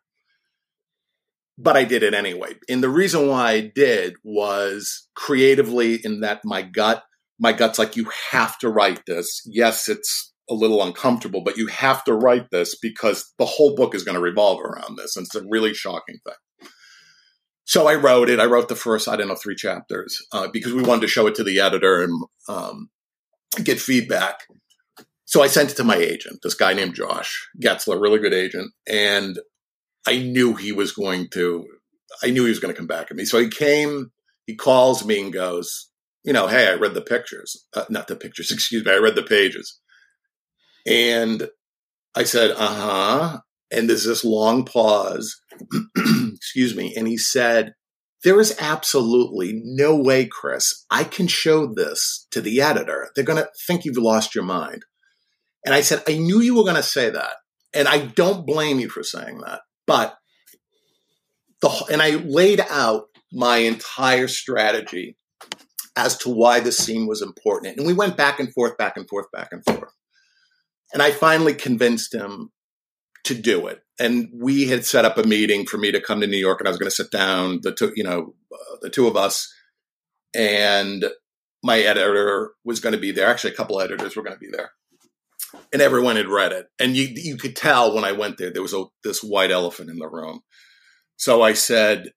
But 1.57 1.75
I 1.75 1.83
did 1.83 2.03
it 2.03 2.13
anyway. 2.13 2.53
And 2.69 2.81
the 2.81 2.89
reason 2.89 3.27
why 3.27 3.51
I 3.51 3.71
did 3.73 4.15
was 4.23 5.07
creatively 5.15 5.95
in 6.03 6.21
that 6.21 6.41
my 6.45 6.61
gut, 6.61 7.03
my 7.39 7.51
gut's 7.51 7.79
like, 7.79 7.97
you 7.97 8.09
have 8.31 8.57
to 8.59 8.69
write 8.69 9.01
this. 9.07 9.41
Yes, 9.45 9.89
it's 9.89 10.33
a 10.49 10.53
little 10.53 10.83
uncomfortable, 10.83 11.43
but 11.43 11.57
you 11.57 11.67
have 11.67 12.03
to 12.05 12.13
write 12.13 12.47
this 12.51 12.77
because 12.79 13.33
the 13.37 13.45
whole 13.45 13.75
book 13.75 13.93
is 13.93 14.03
going 14.03 14.15
to 14.15 14.21
revolve 14.21 14.61
around 14.61 14.97
this. 14.97 15.15
And 15.15 15.25
it's 15.25 15.35
a 15.35 15.45
really 15.49 15.73
shocking 15.73 16.17
thing. 16.25 16.35
So 17.69 17.87
I 17.87 17.93
wrote 17.93 18.31
it. 18.31 18.39
I 18.39 18.45
wrote 18.45 18.67
the 18.67 18.75
first, 18.75 19.07
I 19.07 19.15
don't 19.15 19.27
know, 19.27 19.35
three 19.35 19.53
chapters 19.53 20.25
uh, 20.31 20.47
because 20.47 20.73
we 20.73 20.81
wanted 20.81 21.01
to 21.01 21.07
show 21.07 21.27
it 21.27 21.35
to 21.35 21.43
the 21.43 21.59
editor 21.59 22.01
and 22.01 22.23
um, 22.47 22.89
get 23.63 23.79
feedback. 23.79 24.39
So 25.25 25.43
I 25.43 25.47
sent 25.49 25.69
it 25.69 25.77
to 25.77 25.83
my 25.83 25.95
agent, 25.95 26.39
this 26.41 26.55
guy 26.55 26.73
named 26.73 26.95
Josh 26.95 27.47
Getzler, 27.63 28.01
really 28.01 28.17
good 28.17 28.33
agent, 28.33 28.71
and 28.87 29.37
I 30.07 30.17
knew 30.17 30.55
he 30.55 30.71
was 30.71 30.93
going 30.93 31.29
to. 31.33 31.67
I 32.23 32.31
knew 32.31 32.41
he 32.41 32.49
was 32.49 32.57
going 32.57 32.73
to 32.73 32.77
come 32.77 32.87
back 32.87 33.11
at 33.11 33.17
me. 33.17 33.23
So 33.23 33.37
he 33.37 33.49
came. 33.49 34.11
He 34.47 34.55
calls 34.55 35.05
me 35.05 35.21
and 35.21 35.31
goes, 35.31 35.91
you 36.23 36.33
know, 36.33 36.47
hey, 36.47 36.69
I 36.69 36.73
read 36.73 36.95
the 36.95 37.01
pictures, 37.01 37.67
uh, 37.75 37.85
not 37.87 38.07
the 38.07 38.15
pictures, 38.15 38.49
excuse 38.51 38.83
me, 38.83 38.91
I 38.91 38.97
read 38.97 39.13
the 39.13 39.21
pages, 39.21 39.79
and 40.87 41.47
I 42.15 42.23
said, 42.23 42.49
uh 42.49 42.55
huh. 42.55 43.41
And 43.71 43.87
there's 43.87 44.05
this 44.05 44.25
long 44.25 44.65
pause, 44.65 45.39
excuse 46.49 46.75
me. 46.75 46.95
And 46.95 47.07
he 47.07 47.15
said, 47.15 47.75
There 48.23 48.39
is 48.39 48.57
absolutely 48.59 49.61
no 49.63 49.95
way, 49.95 50.25
Chris, 50.25 50.83
I 50.89 51.03
can 51.03 51.27
show 51.27 51.71
this 51.71 52.27
to 52.31 52.41
the 52.41 52.59
editor. 52.59 53.11
They're 53.15 53.23
going 53.23 53.43
to 53.43 53.49
think 53.67 53.85
you've 53.85 53.97
lost 53.97 54.33
your 54.33 54.43
mind. 54.43 54.83
And 55.63 55.75
I 55.75 55.81
said, 55.81 56.01
I 56.07 56.17
knew 56.17 56.39
you 56.39 56.55
were 56.55 56.63
going 56.63 56.75
to 56.75 56.83
say 56.83 57.11
that. 57.11 57.33
And 57.71 57.87
I 57.87 57.99
don't 57.99 58.47
blame 58.47 58.79
you 58.79 58.89
for 58.89 59.03
saying 59.03 59.41
that. 59.45 59.61
But 59.85 60.17
the, 61.61 61.69
and 61.91 62.01
I 62.01 62.11
laid 62.15 62.61
out 62.61 63.03
my 63.31 63.57
entire 63.57 64.27
strategy 64.27 65.15
as 65.95 66.17
to 66.19 66.29
why 66.29 66.61
this 66.61 66.77
scene 66.77 67.05
was 67.05 67.21
important. 67.21 67.77
And 67.77 67.85
we 67.85 67.93
went 67.93 68.17
back 68.17 68.39
and 68.39 68.51
forth, 68.53 68.75
back 68.77 68.97
and 68.97 69.07
forth, 69.07 69.27
back 69.31 69.49
and 69.51 69.63
forth. 69.63 69.93
And 70.93 71.03
I 71.03 71.11
finally 71.11 71.53
convinced 71.53 72.15
him 72.15 72.49
to 73.25 73.35
do 73.35 73.67
it. 73.67 73.81
And 73.99 74.29
we 74.33 74.67
had 74.67 74.85
set 74.85 75.05
up 75.05 75.17
a 75.17 75.23
meeting 75.23 75.65
for 75.65 75.77
me 75.77 75.91
to 75.91 76.01
come 76.01 76.21
to 76.21 76.27
New 76.27 76.37
York, 76.37 76.59
and 76.59 76.67
I 76.67 76.71
was 76.71 76.79
going 76.79 76.89
to 76.89 76.95
sit 76.95 77.11
down 77.11 77.59
the 77.61 77.73
two, 77.73 77.91
you 77.95 78.03
know, 78.03 78.33
uh, 78.53 78.77
the 78.81 78.89
two 78.89 79.07
of 79.07 79.17
us, 79.17 79.53
and 80.33 81.05
my 81.63 81.79
editor 81.79 82.51
was 82.63 82.79
going 82.79 82.93
to 82.93 82.99
be 82.99 83.11
there. 83.11 83.27
Actually, 83.27 83.53
a 83.53 83.57
couple 83.57 83.81
editors 83.81 84.15
were 84.15 84.23
going 84.23 84.35
to 84.35 84.39
be 84.39 84.51
there, 84.51 84.71
and 85.73 85.81
everyone 85.81 86.15
had 86.15 86.27
read 86.27 86.53
it. 86.53 86.67
And 86.79 86.95
you 86.95 87.09
you 87.13 87.37
could 87.37 87.55
tell 87.55 87.93
when 87.93 88.05
I 88.05 88.13
went 88.13 88.37
there 88.37 88.51
there 88.51 88.61
was 88.61 88.73
a, 88.73 88.85
this 89.03 89.21
white 89.21 89.51
elephant 89.51 89.89
in 89.89 89.97
the 89.97 90.07
room. 90.09 90.41
So 91.17 91.41
I 91.41 91.51
said, 91.51 92.11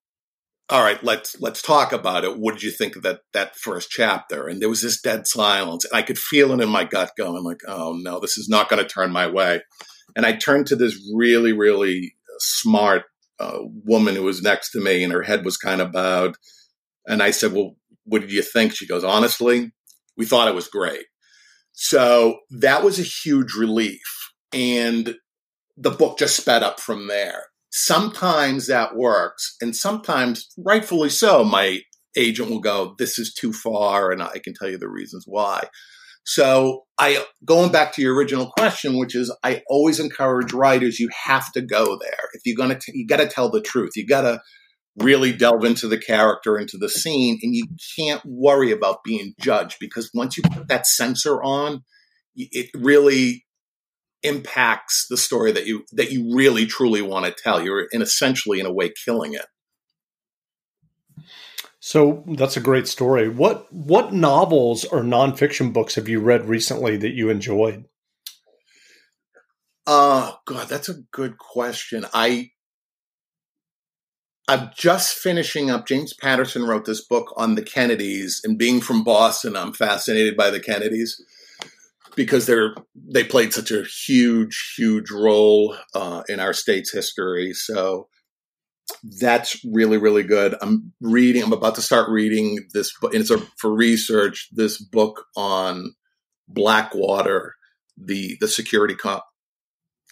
"All 0.68 0.84
right, 0.84 1.02
let's 1.02 1.40
let's 1.40 1.62
talk 1.62 1.92
about 1.92 2.24
it. 2.24 2.38
What 2.38 2.54
did 2.54 2.62
you 2.62 2.70
think 2.70 2.94
of 2.94 3.02
that 3.02 3.22
that 3.32 3.56
first 3.56 3.90
chapter?" 3.90 4.46
And 4.46 4.62
there 4.62 4.68
was 4.68 4.82
this 4.82 5.00
dead 5.00 5.26
silence, 5.26 5.84
and 5.84 5.98
I 5.98 6.02
could 6.02 6.18
feel 6.18 6.52
it 6.52 6.62
in 6.62 6.68
my 6.68 6.84
gut 6.84 7.10
going, 7.18 7.42
like, 7.42 7.62
"Oh 7.66 7.98
no, 8.00 8.20
this 8.20 8.38
is 8.38 8.48
not 8.48 8.68
going 8.68 8.80
to 8.80 8.88
turn 8.88 9.10
my 9.10 9.26
way." 9.26 9.62
And 10.16 10.26
I 10.26 10.36
turned 10.36 10.66
to 10.68 10.76
this 10.76 10.98
really, 11.14 11.52
really 11.52 12.14
smart 12.38 13.04
uh, 13.38 13.58
woman 13.84 14.14
who 14.14 14.22
was 14.22 14.42
next 14.42 14.70
to 14.70 14.80
me, 14.80 15.02
and 15.02 15.12
her 15.12 15.22
head 15.22 15.44
was 15.44 15.56
kind 15.56 15.80
of 15.80 15.92
bowed. 15.92 16.36
And 17.06 17.22
I 17.22 17.30
said, 17.30 17.52
Well, 17.52 17.76
what 18.04 18.20
did 18.20 18.32
you 18.32 18.42
think? 18.42 18.74
She 18.74 18.86
goes, 18.86 19.04
Honestly, 19.04 19.72
we 20.16 20.26
thought 20.26 20.48
it 20.48 20.54
was 20.54 20.68
great. 20.68 21.06
So 21.72 22.38
that 22.50 22.84
was 22.84 22.98
a 22.98 23.02
huge 23.02 23.54
relief. 23.54 24.02
And 24.52 25.16
the 25.76 25.90
book 25.90 26.18
just 26.18 26.36
sped 26.36 26.62
up 26.62 26.78
from 26.78 27.08
there. 27.08 27.44
Sometimes 27.70 28.66
that 28.66 28.94
works, 28.94 29.56
and 29.62 29.74
sometimes, 29.74 30.48
rightfully 30.58 31.08
so, 31.08 31.42
my 31.42 31.80
agent 32.16 32.50
will 32.50 32.60
go, 32.60 32.94
This 32.98 33.18
is 33.18 33.32
too 33.32 33.52
far, 33.52 34.12
and 34.12 34.22
I 34.22 34.38
can 34.38 34.54
tell 34.54 34.68
you 34.68 34.78
the 34.78 34.88
reasons 34.88 35.24
why. 35.26 35.64
So 36.24 36.84
I 36.98 37.24
going 37.44 37.72
back 37.72 37.92
to 37.94 38.02
your 38.02 38.14
original 38.14 38.50
question, 38.56 38.98
which 38.98 39.14
is 39.14 39.34
I 39.42 39.62
always 39.68 39.98
encourage 39.98 40.52
writers, 40.52 41.00
you 41.00 41.08
have 41.24 41.50
to 41.52 41.60
go 41.60 41.84
there. 41.84 42.28
If 42.34 42.42
you're 42.44 42.56
gonna 42.56 42.78
t- 42.78 42.92
you 42.94 43.06
gotta 43.06 43.26
tell 43.26 43.50
the 43.50 43.60
truth. 43.60 43.92
You 43.96 44.06
gotta 44.06 44.40
really 44.98 45.32
delve 45.32 45.64
into 45.64 45.88
the 45.88 45.98
character, 45.98 46.58
into 46.58 46.76
the 46.76 46.88
scene, 46.88 47.38
and 47.42 47.54
you 47.54 47.64
can't 47.96 48.22
worry 48.24 48.70
about 48.70 49.04
being 49.04 49.34
judged 49.40 49.78
because 49.80 50.10
once 50.14 50.36
you 50.36 50.42
put 50.52 50.68
that 50.68 50.86
censor 50.86 51.42
on, 51.42 51.82
it 52.36 52.70
really 52.74 53.44
impacts 54.22 55.06
the 55.08 55.16
story 55.16 55.50
that 55.52 55.66
you 55.66 55.84
that 55.92 56.12
you 56.12 56.34
really 56.34 56.66
truly 56.66 57.02
want 57.02 57.26
to 57.26 57.42
tell. 57.42 57.62
You're 57.62 57.88
in 57.90 58.02
essentially 58.02 58.60
in 58.60 58.66
a 58.66 58.72
way 58.72 58.92
killing 59.04 59.34
it. 59.34 59.46
So 61.84 62.22
that's 62.36 62.56
a 62.56 62.60
great 62.60 62.86
story. 62.86 63.28
What 63.28 63.66
what 63.72 64.12
novels 64.12 64.84
or 64.84 65.00
nonfiction 65.02 65.72
books 65.72 65.96
have 65.96 66.08
you 66.08 66.20
read 66.20 66.48
recently 66.48 66.96
that 66.98 67.14
you 67.14 67.28
enjoyed? 67.28 67.86
Oh 69.84 70.38
God, 70.46 70.68
that's 70.68 70.88
a 70.88 71.02
good 71.10 71.38
question. 71.38 72.06
I 72.14 72.50
I'm 74.46 74.70
just 74.76 75.18
finishing 75.18 75.70
up. 75.70 75.88
James 75.88 76.14
Patterson 76.14 76.62
wrote 76.64 76.84
this 76.84 77.04
book 77.04 77.34
on 77.36 77.56
the 77.56 77.62
Kennedys, 77.62 78.40
and 78.44 78.56
being 78.56 78.80
from 78.80 79.02
Boston, 79.02 79.56
I'm 79.56 79.72
fascinated 79.72 80.36
by 80.36 80.50
the 80.50 80.60
Kennedys. 80.60 81.20
because 82.16 82.46
they're 82.46 82.74
they 82.94 83.24
played 83.24 83.52
such 83.52 83.72
a 83.72 83.84
huge, 84.06 84.74
huge 84.76 85.10
role 85.10 85.76
uh, 85.94 86.22
in 86.28 86.40
our 86.40 86.52
state's 86.52 86.92
history. 86.92 87.52
So 87.54 88.08
that's 89.20 89.64
really, 89.64 89.98
really 89.98 90.22
good. 90.22 90.54
I'm 90.60 90.92
reading. 91.00 91.42
I'm 91.42 91.52
about 91.52 91.74
to 91.76 91.82
start 91.82 92.08
reading 92.10 92.58
this, 92.72 92.92
book, 93.00 93.14
and 93.14 93.20
it's 93.20 93.30
a, 93.30 93.38
for 93.58 93.72
research. 93.72 94.48
This 94.52 94.78
book 94.78 95.26
on 95.36 95.94
Blackwater, 96.48 97.54
the 97.96 98.36
the 98.40 98.48
security 98.48 98.94
co- 98.94 99.22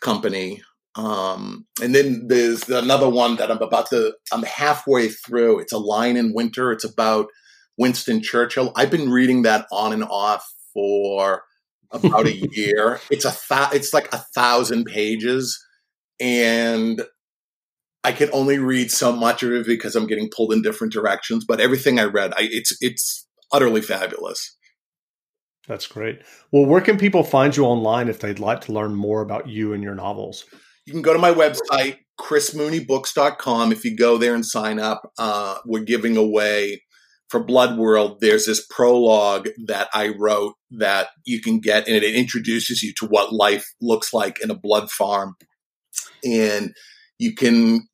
company. 0.00 0.62
Um, 0.96 1.66
and 1.80 1.94
then 1.94 2.26
there's 2.26 2.68
another 2.68 3.08
one 3.08 3.36
that 3.36 3.50
I'm 3.50 3.62
about 3.62 3.90
to. 3.90 4.14
I'm 4.32 4.42
halfway 4.42 5.08
through. 5.08 5.60
It's 5.60 5.72
a 5.72 5.78
line 5.78 6.16
in 6.16 6.34
Winter. 6.34 6.72
It's 6.72 6.84
about 6.84 7.26
Winston 7.78 8.22
Churchill. 8.22 8.72
I've 8.76 8.90
been 8.90 9.10
reading 9.10 9.42
that 9.42 9.66
on 9.70 9.92
and 9.92 10.04
off 10.04 10.46
for 10.74 11.44
about 11.90 12.26
a 12.26 12.36
year. 12.52 13.00
It's 13.10 13.24
a 13.24 13.30
th- 13.30 13.74
it's 13.74 13.94
like 13.94 14.12
a 14.12 14.18
thousand 14.34 14.84
pages, 14.84 15.64
and 16.18 17.02
I 18.02 18.12
can 18.12 18.30
only 18.32 18.58
read 18.58 18.90
so 18.90 19.12
much 19.12 19.42
of 19.42 19.52
it 19.52 19.66
because 19.66 19.94
I'm 19.94 20.06
getting 20.06 20.30
pulled 20.34 20.52
in 20.52 20.62
different 20.62 20.92
directions. 20.92 21.44
But 21.44 21.60
everything 21.60 21.98
I 21.98 22.04
read, 22.04 22.32
I, 22.32 22.48
it's 22.50 22.76
it's 22.80 23.26
utterly 23.52 23.82
fabulous. 23.82 24.56
That's 25.68 25.86
great. 25.86 26.22
Well, 26.50 26.66
where 26.66 26.80
can 26.80 26.98
people 26.98 27.22
find 27.22 27.56
you 27.56 27.64
online 27.64 28.08
if 28.08 28.18
they'd 28.18 28.38
like 28.38 28.62
to 28.62 28.72
learn 28.72 28.94
more 28.94 29.20
about 29.20 29.48
you 29.48 29.72
and 29.72 29.82
your 29.82 29.94
novels? 29.94 30.44
You 30.86 30.92
can 30.92 31.02
go 31.02 31.12
to 31.12 31.18
my 31.18 31.32
website, 31.32 31.98
chrismooneybooks.com. 32.18 33.70
If 33.70 33.84
you 33.84 33.96
go 33.96 34.16
there 34.16 34.34
and 34.34 34.44
sign 34.44 34.80
up, 34.80 35.12
uh, 35.18 35.58
we're 35.66 35.84
giving 35.84 36.16
away 36.16 36.80
for 37.30 37.42
Blood 37.42 37.78
World, 37.78 38.18
there's 38.20 38.46
this 38.46 38.66
prologue 38.66 39.48
that 39.66 39.88
I 39.94 40.08
wrote 40.08 40.54
that 40.72 41.10
you 41.24 41.40
can 41.40 41.60
get, 41.60 41.86
and 41.86 41.96
it 41.96 42.14
introduces 42.16 42.82
you 42.82 42.92
to 42.98 43.06
what 43.06 43.32
life 43.32 43.72
looks 43.80 44.12
like 44.12 44.42
in 44.42 44.50
a 44.50 44.58
blood 44.58 44.90
farm. 44.90 45.36
And 46.24 46.74
you 47.18 47.34
can 47.34 47.86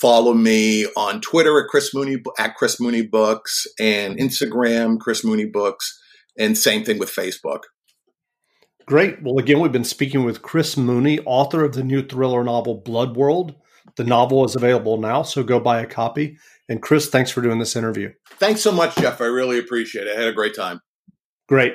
follow 0.00 0.32
me 0.32 0.86
on 0.96 1.20
Twitter 1.20 1.60
at 1.60 1.68
Chris 1.68 1.94
Mooney 1.94 2.22
at 2.38 2.56
Chris 2.56 2.80
Mooney 2.80 3.02
Books 3.02 3.66
and 3.78 4.18
Instagram 4.18 4.98
Chris 4.98 5.24
Mooney 5.24 5.46
Books, 5.46 6.00
and 6.38 6.56
same 6.56 6.84
thing 6.84 6.98
with 6.98 7.10
Facebook. 7.10 7.60
Great. 8.86 9.22
Well, 9.22 9.38
again, 9.38 9.60
we've 9.60 9.70
been 9.70 9.84
speaking 9.84 10.24
with 10.24 10.42
Chris 10.42 10.76
Mooney, 10.76 11.20
author 11.20 11.64
of 11.64 11.74
the 11.74 11.84
new 11.84 12.04
thriller 12.04 12.42
novel 12.42 12.82
Blood 12.82 13.16
World. 13.16 13.54
The 13.96 14.04
novel 14.04 14.44
is 14.44 14.56
available 14.56 14.98
now, 14.98 15.22
so 15.22 15.42
go 15.42 15.60
buy 15.60 15.80
a 15.80 15.86
copy. 15.86 16.38
And 16.68 16.80
Chris, 16.80 17.08
thanks 17.08 17.30
for 17.30 17.40
doing 17.40 17.58
this 17.58 17.76
interview. 17.76 18.12
Thanks 18.38 18.62
so 18.62 18.72
much, 18.72 18.96
Jeff. 18.96 19.20
I 19.20 19.26
really 19.26 19.58
appreciate 19.58 20.06
it. 20.06 20.16
I 20.16 20.20
had 20.20 20.28
a 20.28 20.32
great 20.32 20.54
time. 20.54 20.80
Great. 21.48 21.74